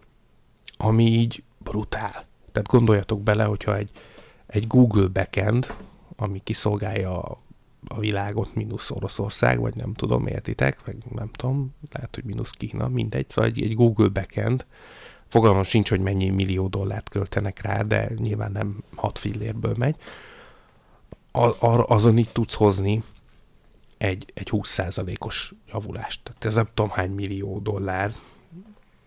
Ami 0.77 1.05
így 1.05 1.43
brutál. 1.59 2.25
Tehát 2.53 2.69
gondoljatok 2.69 3.23
bele, 3.23 3.45
hogyha 3.45 3.77
egy, 3.77 3.91
egy 4.47 4.67
Google 4.67 5.07
backend, 5.07 5.75
ami 6.17 6.41
kiszolgálja 6.45 7.23
a, 7.23 7.41
világot, 7.99 8.55
mínusz 8.55 8.91
Oroszország, 8.91 9.61
vagy 9.61 9.75
nem 9.75 9.95
tudom, 9.95 10.27
értitek, 10.27 10.85
vagy 10.85 10.97
nem 11.15 11.31
tudom, 11.31 11.75
lehet, 11.93 12.15
hogy 12.15 12.25
mínusz 12.25 12.51
Kína, 12.51 12.89
mindegy, 12.89 13.31
szóval 13.31 13.51
egy, 13.51 13.63
egy 13.63 13.75
Google 13.75 14.09
backend, 14.09 14.67
fogalmam 15.29 15.63
sincs, 15.63 15.89
hogy 15.89 16.01
mennyi 16.01 16.29
millió 16.29 16.69
dollárt 16.69 17.09
költenek 17.09 17.61
rá, 17.61 17.83
de 17.83 18.11
nyilván 18.17 18.53
nem 18.53 18.83
hat 18.95 19.19
fillérből 19.19 19.75
megy, 19.77 19.97
azon 21.87 22.19
így 22.19 22.33
tudsz 22.33 22.55
hozni 22.55 23.03
egy, 23.99 24.33
egy 24.35 24.49
20%-os 24.53 25.55
javulást. 25.73 26.23
Tehát 26.23 26.45
ez 26.45 26.55
nem 26.55 26.69
tudom 26.75 26.91
hány 26.91 27.11
millió 27.11 27.59
dollár, 27.59 28.13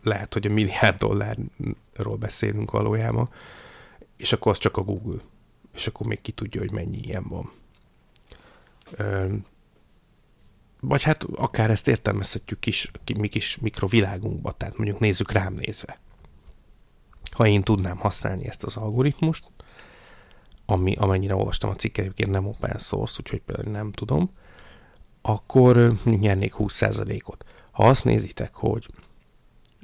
lehet, 0.04 0.34
hogy 0.34 0.48
a 0.48 0.50
milliárd 0.50 0.98
dollárról 0.98 2.18
beszélünk 2.20 2.72
valójában, 2.72 3.30
és 4.18 4.34
akkor 4.34 4.52
az 4.52 4.58
csak 4.58 4.78
a 4.78 4.82
Google. 4.82 5.20
És 5.80 5.88
akkor 5.88 6.08
még 6.08 6.22
ki 6.22 6.32
tudja, 6.32 6.62
hogy 6.62 6.72
mennyi 6.72 6.98
ilyen 6.98 7.28
van. 7.28 7.52
Ö, 8.92 9.34
vagy 10.80 11.04
hát 11.04 11.24
akár 11.24 11.70
ezt 11.70 11.88
értelmezhetjük 11.88 12.60
kis, 12.60 12.92
mi 13.18 13.28
kis 13.28 13.58
mikrovilágunkba, 13.58 14.52
tehát 14.52 14.78
mondjuk 14.78 15.00
nézzük 15.00 15.32
rám 15.32 15.54
nézve. 15.54 16.00
Ha 17.32 17.48
én 17.48 17.62
tudnám 17.62 17.98
használni 17.98 18.48
ezt 18.48 18.64
az 18.64 18.78
algoritmust, 18.78 19.52
ami, 20.66 20.96
amennyire 20.96 21.36
olvastam 21.36 21.70
a 21.70 21.76
cikket, 21.76 22.06
egyébként 22.06 22.30
nem 22.30 22.48
open 22.48 22.78
source, 22.78 23.16
úgyhogy 23.20 23.42
például 23.42 23.72
nem 23.72 23.92
tudom, 23.92 24.32
akkor 25.22 25.94
nyernék 26.04 26.54
20%-ot. 26.58 27.46
Ha 27.72 27.88
azt 27.88 28.04
nézitek, 28.04 28.54
hogy 28.54 28.88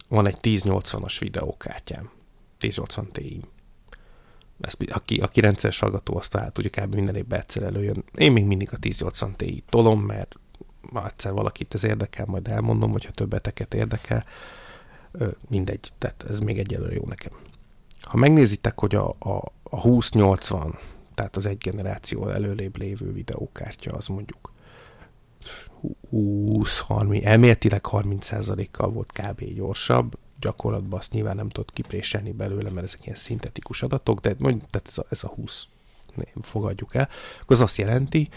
van 0.07 0.27
egy 0.27 0.37
1080-as 0.41 1.15
videókártyám, 1.19 2.09
1080 2.59 3.11
Ti, 3.11 3.41
ezt, 4.59 4.83
aki, 4.91 5.19
aki 5.19 5.39
rendszeres 5.39 5.79
hallgató, 5.79 6.17
azt 6.17 6.31
tehát 6.31 6.57
ugye 6.57 6.69
kb. 6.69 6.95
minden 6.95 7.15
évben 7.15 7.39
egyszer 7.39 7.63
előjön. 7.63 8.03
Én 8.15 8.31
még 8.31 8.45
mindig 8.45 8.69
a 8.71 8.77
1080 8.81 9.33
Ti 9.35 9.63
tolom, 9.69 10.01
mert 10.01 10.35
ma 10.81 11.05
egyszer 11.05 11.31
valakit 11.31 11.73
ez 11.73 11.83
érdekel, 11.83 12.25
majd 12.25 12.47
elmondom, 12.47 12.91
hogyha 12.91 13.11
többeteket 13.11 13.73
érdekel. 13.73 14.25
Mindegy, 15.49 15.91
tehát 15.97 16.25
ez 16.29 16.39
még 16.39 16.59
egyelőre 16.59 16.93
jó 16.93 17.05
nekem. 17.07 17.31
Ha 18.01 18.17
megnézitek, 18.17 18.79
hogy 18.79 18.95
a, 18.95 19.15
a, 19.19 19.51
a 19.63 19.81
2080, 19.81 20.77
tehát 21.15 21.35
az 21.35 21.45
egy 21.45 21.57
generáció 21.57 22.27
előlébb 22.29 22.77
lévő 22.77 23.11
videókártya, 23.11 23.91
az 23.91 24.07
mondjuk 24.07 24.53
20-30, 26.11 27.25
elméletileg 27.25 27.81
30%-kal 27.83 28.89
volt 28.89 29.11
kb. 29.11 29.43
gyorsabb, 29.53 30.17
gyakorlatban 30.39 30.99
azt 30.99 31.11
nyilván 31.11 31.35
nem 31.35 31.49
tudod 31.49 31.71
kipréselni 31.71 32.31
belőle, 32.31 32.69
mert 32.69 32.85
ezek 32.85 33.05
ilyen 33.05 33.17
szintetikus 33.17 33.81
adatok, 33.81 34.19
de 34.19 34.35
mondjuk, 34.37 34.69
tehát 34.69 34.87
ez 34.87 34.97
a, 34.97 35.05
ez 35.09 35.23
a 35.23 35.27
20 35.27 35.67
fogadjuk 36.41 36.95
el, 36.95 37.09
akkor 37.41 37.55
az 37.55 37.61
azt 37.61 37.77
jelenti, 37.77 38.29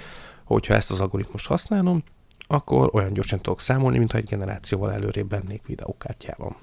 hogy 0.45 0.67
ha 0.67 0.75
ezt 0.75 0.91
az 0.91 1.01
algoritmust 1.01 1.47
használom, 1.47 2.03
akkor 2.47 2.91
olyan 2.93 3.13
gyorsan 3.13 3.39
tudok 3.41 3.61
számolni, 3.61 3.99
mintha 3.99 4.19
egy 4.19 4.29
generációval 4.29 4.93
előrébb 4.93 5.33
lennék 5.33 5.67
videókártyában. 5.67 6.57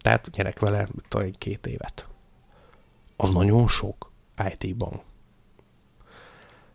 Tehát 0.00 0.28
nyerek 0.36 0.58
vele 0.58 0.88
talán 1.08 1.34
két 1.38 1.66
évet 1.66 2.08
az 3.20 3.30
nagyon 3.30 3.68
sok 3.68 4.12
IT-ban. 4.52 5.00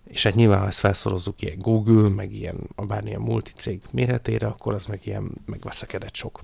És 0.03 0.23
hát 0.23 0.35
nyilván, 0.35 0.59
ha 0.59 0.67
ezt 0.67 0.79
felszorozzuk 0.79 1.41
ilyen 1.41 1.59
Google, 1.59 2.09
meg 2.09 2.33
ilyen 2.33 2.69
bármilyen 2.87 3.21
multicég 3.21 3.81
méretére, 3.91 4.47
akkor 4.47 4.73
az 4.73 4.85
meg 4.85 5.05
ilyen 5.05 5.31
megveszekedett 5.45 6.15
sok. 6.15 6.43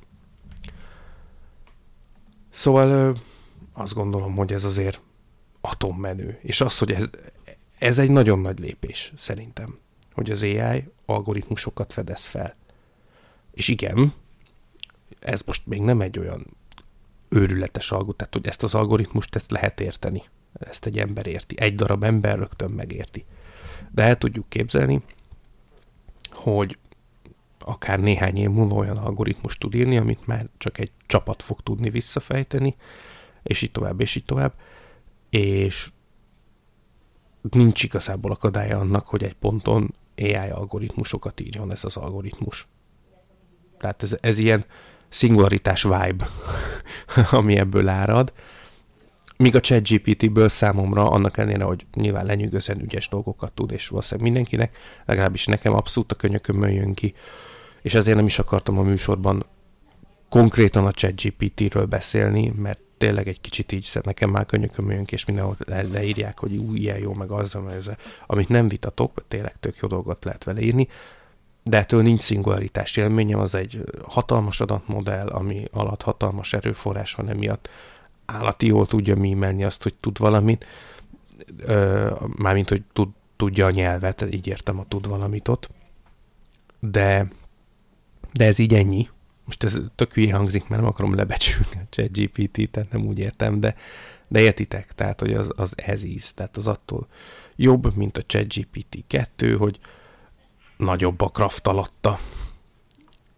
Szóval 2.52 3.18
azt 3.74 3.94
gondolom, 3.94 4.36
hogy 4.36 4.54
ez 4.54 4.64
azért 4.64 5.02
atommenő. 5.62 6.40
És 6.42 6.62
az, 6.62 6.78
hogy 6.78 6.92
ez, 6.92 7.10
ez 7.78 8.00
egy 8.00 8.12
nagyon 8.12 8.40
nagy 8.40 8.60
lépés, 8.60 9.14
szerintem, 9.18 9.78
hogy 10.14 10.32
az 10.32 10.44
AI 10.44 10.90
algoritmusokat 11.06 11.94
fedez 11.94 12.28
fel. 12.28 12.56
És 13.54 13.68
igen, 13.68 14.14
ez 15.20 15.42
most 15.42 15.68
még 15.68 15.82
nem 15.82 16.02
egy 16.02 16.20
olyan 16.20 16.46
őrületes 17.30 17.92
algoritmus, 17.92 18.16
tehát 18.16 18.34
hogy 18.34 18.48
ezt 18.48 18.64
az 18.64 18.76
algoritmust 18.76 19.36
ezt 19.36 19.52
lehet 19.52 19.80
érteni. 19.80 20.24
Ezt 20.54 20.86
egy 20.86 21.00
ember 21.00 21.28
érti. 21.28 21.56
Egy 21.60 21.76
darab 21.76 22.04
ember 22.04 22.38
rögtön 22.38 22.72
megérti. 22.72 23.26
De 23.92 24.04
el 24.04 24.18
tudjuk 24.18 24.50
képzelni, 24.50 25.02
hogy 26.32 26.78
akár 27.66 28.00
néhány 28.00 28.38
év 28.38 28.50
múlva 28.50 28.76
olyan 28.76 28.98
algoritmus 28.98 29.58
tud 29.58 29.76
írni, 29.76 29.98
amit 29.98 30.28
már 30.28 30.50
csak 30.58 30.78
egy 30.78 30.92
csapat 31.06 31.44
fog 31.44 31.62
tudni 31.62 31.90
visszafejteni, 31.90 32.76
és 33.44 33.62
így 33.62 33.72
tovább, 33.72 34.02
és 34.02 34.16
így 34.16 34.26
tovább. 34.26 34.54
És 35.30 35.92
nincs 37.52 37.84
igazából 37.84 38.32
akadálya 38.32 38.80
annak, 38.80 39.08
hogy 39.08 39.24
egy 39.24 39.34
ponton 39.34 39.94
AI 40.18 40.50
algoritmusokat 40.50 41.40
írjon 41.40 41.72
ez 41.72 41.84
az 41.84 41.98
algoritmus. 41.98 42.68
Tehát 43.80 44.04
ez, 44.04 44.18
ez 44.22 44.38
ilyen 44.38 44.66
szingularitás 45.10 45.84
vibe, 45.84 46.28
ami 47.32 47.58
ebből 47.58 47.88
árad. 47.88 48.34
Míg 49.38 49.56
a 49.56 49.60
ChatGPT-ből 49.60 50.50
számomra, 50.50 51.10
annak 51.10 51.38
ellenére, 51.38 51.64
hogy 51.64 51.86
nyilván 51.94 52.26
lenyűgözően 52.26 52.82
ügyes 52.82 53.08
dolgokat 53.10 53.52
tud, 53.52 53.72
és 53.72 53.88
valószínűleg 53.88 54.32
mindenkinek, 54.32 54.78
legalábbis 55.06 55.46
nekem 55.46 55.74
abszolút 55.74 56.12
a 56.12 56.16
könyökömön 56.16 56.72
jön 56.72 56.94
ki, 56.94 57.14
és 57.82 57.94
ezért 57.94 58.18
nem 58.18 58.26
is 58.26 58.40
akartam 58.40 58.78
a 58.78 58.82
műsorban 58.82 59.46
konkrétan 60.30 60.86
a 60.86 60.92
ChatGPT-ről 60.92 61.86
beszélni, 61.86 62.54
mert 62.56 62.80
tényleg 62.98 63.28
egy 63.28 63.42
kicsit 63.42 63.72
így 63.72 63.90
nekem 64.04 64.30
már 64.30 64.46
könyököm 64.46 64.92
jön 64.92 65.06
ki, 65.06 65.14
és 65.14 65.26
mindenhol 65.26 65.56
le, 65.60 65.82
leírják, 65.82 66.40
hogy 66.40 66.56
új, 66.56 66.80
ilyen 66.80 66.98
jó, 66.98 67.14
meg 67.14 67.32
az, 67.32 67.58
ez, 67.70 67.90
amit 68.28 68.50
nem 68.50 68.68
vitatok, 68.68 69.26
tényleg 69.28 69.56
tök 69.60 69.78
jó 69.78 69.88
dolgot 69.88 70.26
lehet 70.26 70.44
vele 70.44 70.62
írni, 70.62 70.88
de 71.64 71.78
ettől 71.78 72.02
nincs 72.02 72.20
szingularitás 72.20 72.98
élményem, 72.98 73.40
az 73.40 73.56
egy 73.56 73.84
hatalmas 74.08 74.62
adatmodell, 74.62 75.28
ami 75.28 75.64
alatt 75.72 76.02
hatalmas 76.02 76.54
erőforrás 76.54 77.14
van 77.14 77.30
emiatt. 77.30 77.70
Állati 78.26 78.68
jól 78.68 78.88
tudja 78.88 79.16
mímelni 79.16 79.64
azt, 79.64 79.84
hogy 79.84 79.94
tud 80.00 80.18
valamit, 80.18 80.66
mármint, 82.36 82.70
hogy 82.70 82.84
tud, 82.94 83.10
tudja 83.36 83.66
a 83.66 83.72
nyelvet, 83.72 84.26
így 84.32 84.48
értem 84.48 84.80
a 84.80 84.86
tud 84.88 85.08
valamit 85.08 85.48
ott. 85.48 85.70
De, 86.80 87.28
de 88.34 88.46
ez 88.46 88.60
így 88.60 88.74
ennyi. 88.74 89.10
most 89.46 89.64
ez 89.64 89.80
tök 89.96 90.14
hülye 90.14 90.36
hangzik, 90.36 90.68
mert 90.68 90.82
nem 90.82 90.92
akarom 90.92 91.16
lebecsülni 91.16 91.76
a 91.76 91.88
ChatGPT-t, 91.90 92.72
tehát 92.72 92.92
nem 92.92 93.06
úgy 93.06 93.20
értem, 93.20 93.60
de, 93.60 93.76
de 94.28 94.40
értitek, 94.40 94.94
tehát 94.96 95.20
hogy 95.20 95.34
az, 95.34 95.52
az 95.56 95.74
ez 95.76 96.04
íz, 96.04 96.34
tehát 96.34 96.58
az 96.58 96.68
attól 96.68 97.08
jobb, 97.56 97.96
mint 97.96 98.18
a 98.18 98.24
ChatGPT 98.24 99.04
2, 99.08 99.56
hogy 99.58 99.80
nagyobb 100.78 101.22
a 101.22 101.28
kraft 101.28 101.68
alatta, 101.68 102.20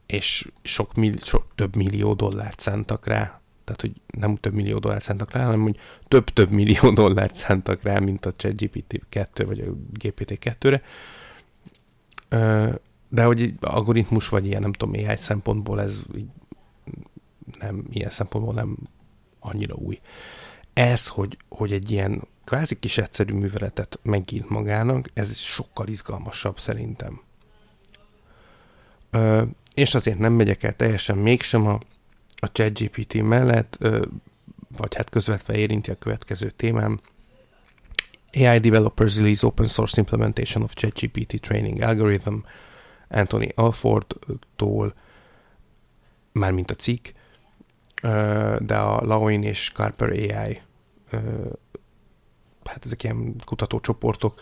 és 0.05 0.47
sok, 0.63 0.93
mill- 0.93 1.23
sok 1.23 1.45
több 1.55 1.75
millió 1.75 2.13
dollárt 2.13 2.59
szántak 2.59 3.07
rá, 3.07 3.41
tehát 3.63 3.81
hogy 3.81 3.91
nem 4.17 4.35
több 4.35 4.53
millió 4.53 4.79
dollárt 4.79 5.03
szántak 5.03 5.31
rá, 5.31 5.43
hanem 5.43 5.61
hogy 5.61 5.79
több-több 6.07 6.49
millió 6.49 6.91
dollárt 7.01 7.35
szántak 7.35 7.81
rá, 7.83 7.99
mint 7.99 8.25
a 8.25 8.31
ChatGPT 8.31 9.01
2 9.09 9.45
vagy 9.45 9.59
a 9.59 9.65
GPT 9.91 10.37
2-re. 10.41 10.81
De 13.13 13.23
hogy 13.23 13.53
algoritmus 13.61 14.29
vagy 14.29 14.45
ilyen, 14.45 14.61
nem 14.61 14.73
tudom, 14.73 15.05
AI 15.05 15.15
szempontból 15.15 15.81
ez 15.81 16.01
így 16.15 16.27
nem, 17.59 17.85
ilyen 17.89 18.09
szempontból 18.09 18.53
nem 18.53 18.77
annyira 19.39 19.75
új. 19.75 19.99
Ez, 20.73 21.07
hogy, 21.07 21.37
hogy 21.49 21.71
egy 21.71 21.91
ilyen 21.91 22.27
kvázi 22.43 22.79
kis 22.79 22.97
egyszerű 22.97 23.33
műveletet 23.33 23.99
megírt 24.01 24.49
magának, 24.49 25.09
ez 25.13 25.35
sokkal 25.35 25.87
izgalmasabb 25.87 26.59
szerintem. 26.59 27.21
Ö, 29.09 29.43
és 29.73 29.95
azért 29.95 30.17
nem 30.17 30.33
megyek 30.33 30.63
el 30.63 30.75
teljesen 30.75 31.17
mégsem 31.17 31.67
a, 31.67 31.77
a 32.35 32.51
ChatGPT 32.51 33.21
mellett, 33.21 33.75
ö, 33.79 34.05
vagy 34.77 34.95
hát 34.95 35.09
közvetve 35.09 35.55
érinti 35.55 35.91
a 35.91 35.95
következő 35.95 36.49
témám. 36.49 36.99
AI 38.33 38.59
developers 38.59 39.15
release 39.15 39.45
open 39.45 39.67
source 39.67 39.99
implementation 39.99 40.63
of 40.63 40.73
ChatGPT 40.73 41.41
training 41.41 41.81
algorithm 41.81 42.35
Anthony 43.07 43.51
Alford-tól, 43.55 44.93
mármint 46.31 46.71
a 46.71 46.75
cikk, 46.75 47.07
de 48.59 48.77
a 48.77 49.05
Lawin 49.05 49.43
és 49.43 49.71
Carper 49.73 50.09
AI 50.09 50.61
hát 52.63 52.85
ezek 52.85 53.03
ilyen 53.03 53.35
kutatócsoportok 53.45 54.41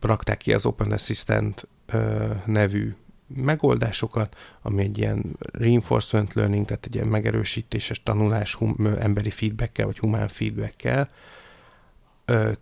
rakták 0.00 0.36
ki 0.36 0.52
az 0.52 0.66
Open 0.66 0.92
Assistant 0.92 1.66
nevű 2.46 2.94
megoldásokat, 3.26 4.36
ami 4.62 4.82
egy 4.82 4.98
ilyen 4.98 5.36
reinforcement 5.52 6.32
learning, 6.32 6.66
tehát 6.66 6.86
egy 6.86 6.94
ilyen 6.94 7.06
megerősítéses 7.06 8.02
tanulás 8.02 8.54
hum, 8.54 8.76
emberi 8.98 9.30
feedbackkel, 9.30 9.86
vagy 9.86 9.98
humán 9.98 10.28
feedbackkel, 10.28 11.10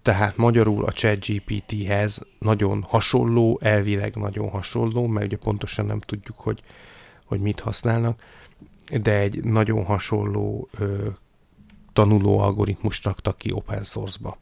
tehát 0.03 0.37
magyarul 0.37 0.85
a 0.85 0.92
ChatGPT-hez 0.92 2.23
nagyon 2.38 2.83
hasonló, 2.83 3.59
elvileg 3.62 4.16
nagyon 4.16 4.49
hasonló, 4.49 5.07
mert 5.07 5.27
ugye 5.27 5.37
pontosan 5.37 5.87
nem 5.87 6.01
tudjuk, 6.01 6.38
hogy, 6.38 6.62
hogy 7.25 7.40
mit 7.40 7.61
használnak, 7.61 8.23
de 9.03 9.18
egy 9.18 9.44
nagyon 9.44 9.85
hasonló 9.85 10.68
ö, 10.79 11.09
tanuló 11.92 12.38
algoritmust 12.38 13.05
raktak 13.05 13.38
ki 13.38 13.53
open 13.53 13.83
source-ba. 13.83 14.38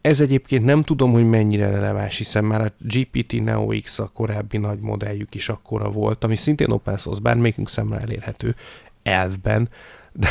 Ez 0.00 0.20
egyébként 0.20 0.64
nem 0.64 0.82
tudom, 0.82 1.12
hogy 1.12 1.28
mennyire 1.28 1.70
releváns, 1.70 2.16
hiszen 2.16 2.44
már 2.44 2.60
a 2.60 2.72
GPT 2.78 3.42
Neo 3.42 3.80
X 3.80 3.98
a 3.98 4.10
korábbi 4.14 4.58
nagy 4.58 4.80
modelljük 4.80 5.34
is 5.34 5.48
akkora 5.48 5.90
volt, 5.90 6.24
ami 6.24 6.36
szintén 6.36 6.70
open 6.70 6.96
source, 6.96 7.20
bármelyikünk 7.20 7.68
szemre 7.68 7.98
elérhető 7.98 8.54
elvben, 9.02 9.68
de, 10.12 10.28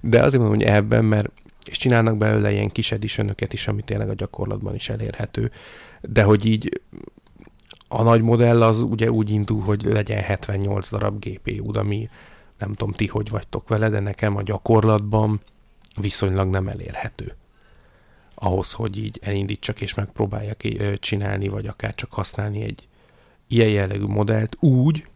de 0.00 0.22
azért 0.22 0.42
mondom, 0.42 0.58
hogy 0.58 0.68
elvben, 0.68 1.04
mert 1.04 1.30
és 1.64 1.76
csinálnak 1.76 2.16
belőle 2.16 2.52
ilyen 2.52 2.68
kis 2.68 2.92
edition 2.92 3.34
is, 3.48 3.68
ami 3.68 3.82
tényleg 3.82 4.08
a 4.08 4.14
gyakorlatban 4.14 4.74
is 4.74 4.88
elérhető, 4.88 5.50
de 6.00 6.22
hogy 6.22 6.46
így 6.46 6.80
a 7.88 8.02
nagy 8.02 8.22
modell 8.22 8.62
az 8.62 8.80
ugye 8.80 9.10
úgy 9.10 9.30
indul, 9.30 9.60
hogy 9.60 9.82
legyen 9.82 10.22
78 10.22 10.90
darab 10.90 11.24
GPU, 11.24 11.78
ami 11.78 12.08
nem 12.58 12.72
tudom 12.72 12.92
ti, 12.92 13.06
hogy 13.06 13.30
vagytok 13.30 13.68
vele, 13.68 13.88
de 13.88 14.00
nekem 14.00 14.36
a 14.36 14.42
gyakorlatban 14.42 15.40
viszonylag 15.96 16.48
nem 16.48 16.68
elérhető. 16.68 17.36
Ahhoz, 18.34 18.72
hogy 18.72 18.96
így 18.96 19.18
elindítsak 19.22 19.80
és 19.80 19.94
megpróbáljak 19.94 20.60
csinálni, 20.98 21.48
vagy 21.48 21.66
akár 21.66 21.94
csak 21.94 22.12
használni 22.12 22.62
egy 22.62 22.88
ilyen 23.46 23.68
jellegű 23.68 24.04
modellt 24.04 24.56
úgy, 24.60 25.06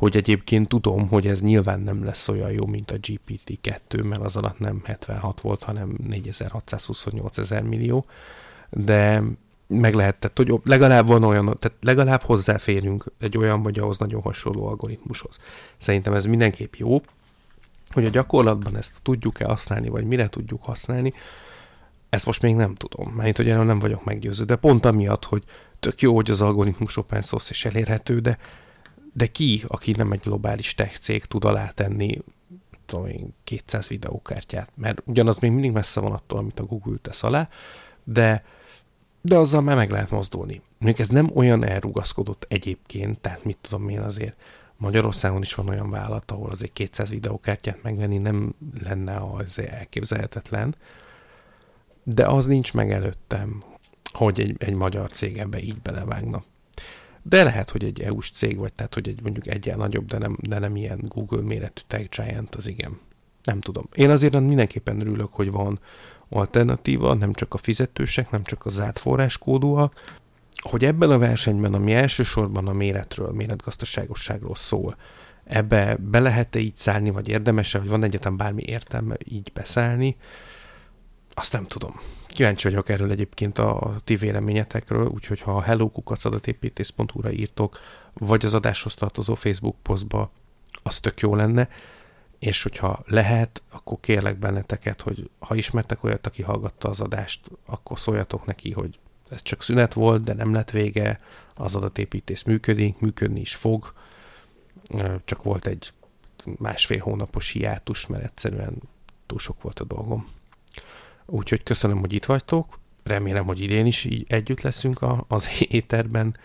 hogy 0.00 0.16
egyébként 0.16 0.68
tudom, 0.68 1.08
hogy 1.08 1.26
ez 1.26 1.42
nyilván 1.42 1.80
nem 1.80 2.04
lesz 2.04 2.28
olyan 2.28 2.50
jó, 2.50 2.66
mint 2.66 2.90
a 2.90 2.94
GPT-2, 2.94 4.04
mert 4.04 4.22
az 4.22 4.36
alatt 4.36 4.58
nem 4.58 4.80
76 4.84 5.40
volt, 5.40 5.62
hanem 5.62 5.96
4628 6.06 7.38
ezer 7.38 7.62
millió, 7.62 8.04
de 8.70 9.22
meg 9.66 9.94
lehetett, 9.94 10.36
hogy 10.36 10.54
legalább 10.64 11.06
van 11.06 11.24
olyan, 11.24 11.56
tehát 11.58 11.76
legalább 11.80 12.22
hozzáférünk 12.22 13.04
egy 13.18 13.36
olyan 13.36 13.62
vagy 13.62 13.78
ahhoz 13.78 13.98
nagyon 13.98 14.22
hasonló 14.22 14.66
algoritmushoz. 14.66 15.38
Szerintem 15.76 16.12
ez 16.12 16.24
mindenképp 16.24 16.74
jó, 16.74 17.02
hogy 17.90 18.04
a 18.04 18.10
gyakorlatban 18.10 18.76
ezt 18.76 18.94
tudjuk-e 19.02 19.44
használni, 19.44 19.88
vagy 19.88 20.04
mire 20.04 20.28
tudjuk 20.28 20.62
használni, 20.62 21.12
ezt 22.08 22.26
most 22.26 22.42
még 22.42 22.54
nem 22.54 22.74
tudom, 22.74 23.08
mert 23.08 23.36
hogy 23.36 23.50
erről 23.50 23.64
nem 23.64 23.78
vagyok 23.78 24.04
meggyőző, 24.04 24.44
de 24.44 24.56
pont 24.56 24.84
amiatt, 24.84 25.24
hogy 25.24 25.42
tök 25.80 26.00
jó, 26.00 26.14
hogy 26.14 26.30
az 26.30 26.40
algoritmus 26.40 26.96
open 26.96 27.22
source 27.22 27.50
és 27.50 27.64
elérhető, 27.64 28.18
de 28.18 28.38
de 29.12 29.26
ki, 29.26 29.64
aki 29.66 29.92
nem 29.92 30.12
egy 30.12 30.20
globális 30.20 30.74
tech 30.74 30.98
cég 30.98 31.24
tud 31.24 31.44
alátenni 31.44 32.18
tudom 32.90 33.06
én, 33.06 33.34
200 33.44 33.88
videókártyát, 33.88 34.72
mert 34.74 35.02
ugyanaz 35.04 35.38
még 35.38 35.50
mindig 35.50 35.72
messze 35.72 36.00
van 36.00 36.12
attól, 36.12 36.38
amit 36.38 36.60
a 36.60 36.64
Google 36.64 36.96
tesz 37.02 37.22
alá, 37.22 37.48
de, 38.04 38.44
de 39.20 39.36
azzal 39.36 39.60
már 39.60 39.76
meg 39.76 39.90
lehet 39.90 40.10
mozdulni. 40.10 40.62
Még 40.78 41.00
ez 41.00 41.08
nem 41.08 41.30
olyan 41.34 41.64
elrugaszkodott 41.64 42.46
egyébként, 42.48 43.18
tehát 43.18 43.44
mit 43.44 43.58
tudom 43.60 43.88
én 43.88 44.00
azért, 44.00 44.42
Magyarországon 44.76 45.42
is 45.42 45.54
van 45.54 45.68
olyan 45.68 45.90
vállalat, 45.90 46.30
ahol 46.30 46.50
azért 46.50 46.72
200 46.72 47.10
videókártyát 47.10 47.82
megvenni 47.82 48.18
nem 48.18 48.54
lenne 48.84 49.16
az 49.16 49.58
elképzelhetetlen, 49.58 50.74
de 52.02 52.26
az 52.26 52.46
nincs 52.46 52.74
meg 52.74 52.92
előttem, 52.92 53.62
hogy 54.12 54.40
egy, 54.40 54.54
egy 54.58 54.74
magyar 54.74 55.10
cég 55.10 55.38
ebbe 55.38 55.60
így 55.60 55.80
belevágna 55.80 56.44
de 57.22 57.42
lehet, 57.44 57.70
hogy 57.70 57.84
egy 57.84 58.00
EU-s 58.00 58.30
cég 58.30 58.58
vagy, 58.58 58.72
tehát 58.72 58.94
hogy 58.94 59.08
egy 59.08 59.22
mondjuk 59.22 59.46
egyen 59.46 59.78
nagyobb, 59.78 60.06
de 60.06 60.18
nem, 60.18 60.36
de 60.40 60.58
nem 60.58 60.76
ilyen 60.76 61.00
Google 61.08 61.42
méretű 61.42 61.82
tech 61.86 62.08
giant, 62.08 62.54
az 62.54 62.66
igen. 62.66 62.98
Nem 63.42 63.60
tudom. 63.60 63.88
Én 63.94 64.10
azért 64.10 64.40
mindenképpen 64.40 65.00
örülök, 65.00 65.32
hogy 65.32 65.50
van 65.50 65.80
alternatíva, 66.28 67.14
nem 67.14 67.32
csak 67.32 67.54
a 67.54 67.58
fizetősek, 67.58 68.30
nem 68.30 68.42
csak 68.42 68.66
a 68.66 68.68
zárt 68.68 68.98
forráskódúak, 68.98 70.18
hogy 70.60 70.84
ebben 70.84 71.10
a 71.10 71.18
versenyben, 71.18 71.74
ami 71.74 71.94
elsősorban 71.94 72.68
a 72.68 72.72
méretről, 72.72 73.32
méretgazdaságosságról 73.32 74.54
szól, 74.54 74.96
ebbe 75.44 75.96
be 75.96 76.20
lehet-e 76.20 76.58
így 76.58 76.76
szállni, 76.76 77.10
vagy 77.10 77.28
érdemese, 77.28 77.78
vagy 77.78 77.88
van 77.88 78.02
egyetem 78.02 78.36
bármi 78.36 78.62
értelme 78.66 79.16
így 79.24 79.50
beszállni, 79.54 80.16
azt 81.40 81.52
nem 81.52 81.66
tudom. 81.66 82.00
Kíváncsi 82.26 82.68
vagyok 82.68 82.88
erről 82.88 83.10
egyébként 83.10 83.58
a 83.58 83.96
ti 84.04 84.16
véleményetekről, 84.16 85.06
úgyhogy 85.06 85.40
ha 85.40 85.56
a 85.56 85.62
hellokukacadatéppítész.hu-ra 85.62 87.30
írtok, 87.30 87.78
vagy 88.12 88.44
az 88.44 88.54
adáshoz 88.54 88.94
tartozó 88.94 89.34
Facebook 89.34 89.76
posztba, 89.82 90.30
az 90.82 91.00
tök 91.00 91.20
jó 91.20 91.34
lenne, 91.34 91.68
és 92.38 92.62
hogyha 92.62 93.02
lehet, 93.06 93.62
akkor 93.70 94.00
kérlek 94.00 94.38
benneteket, 94.38 95.02
hogy 95.02 95.30
ha 95.38 95.54
ismertek 95.54 96.04
olyat, 96.04 96.26
aki 96.26 96.42
hallgatta 96.42 96.88
az 96.88 97.00
adást, 97.00 97.50
akkor 97.66 97.98
szóljatok 97.98 98.46
neki, 98.46 98.70
hogy 98.70 98.98
ez 99.30 99.42
csak 99.42 99.62
szünet 99.62 99.92
volt, 99.92 100.24
de 100.24 100.34
nem 100.34 100.52
lett 100.52 100.70
vége, 100.70 101.20
az 101.54 101.74
adatépítész 101.74 102.42
működik, 102.42 102.98
működni 102.98 103.40
is 103.40 103.54
fog, 103.54 103.92
csak 105.24 105.42
volt 105.42 105.66
egy 105.66 105.92
másfél 106.58 106.98
hónapos 106.98 107.50
hiátus, 107.50 108.06
mert 108.06 108.24
egyszerűen 108.24 108.74
túl 109.26 109.38
sok 109.38 109.62
volt 109.62 109.80
a 109.80 109.84
dolgom. 109.84 110.38
Úgyhogy 111.30 111.62
köszönöm, 111.62 111.98
hogy 111.98 112.12
itt 112.12 112.24
vagytok. 112.24 112.78
Remélem, 113.02 113.44
hogy 113.44 113.60
idén 113.60 113.86
is 113.86 114.04
így 114.04 114.24
együtt 114.28 114.60
leszünk 114.60 115.02
a, 115.02 115.24
az 115.28 115.48
éterben, 115.68 116.36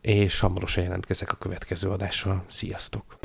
és 0.00 0.40
hamarosan 0.40 0.82
jelentkezek 0.82 1.32
a 1.32 1.36
következő 1.36 1.88
adással. 1.90 2.44
Sziasztok! 2.46 3.18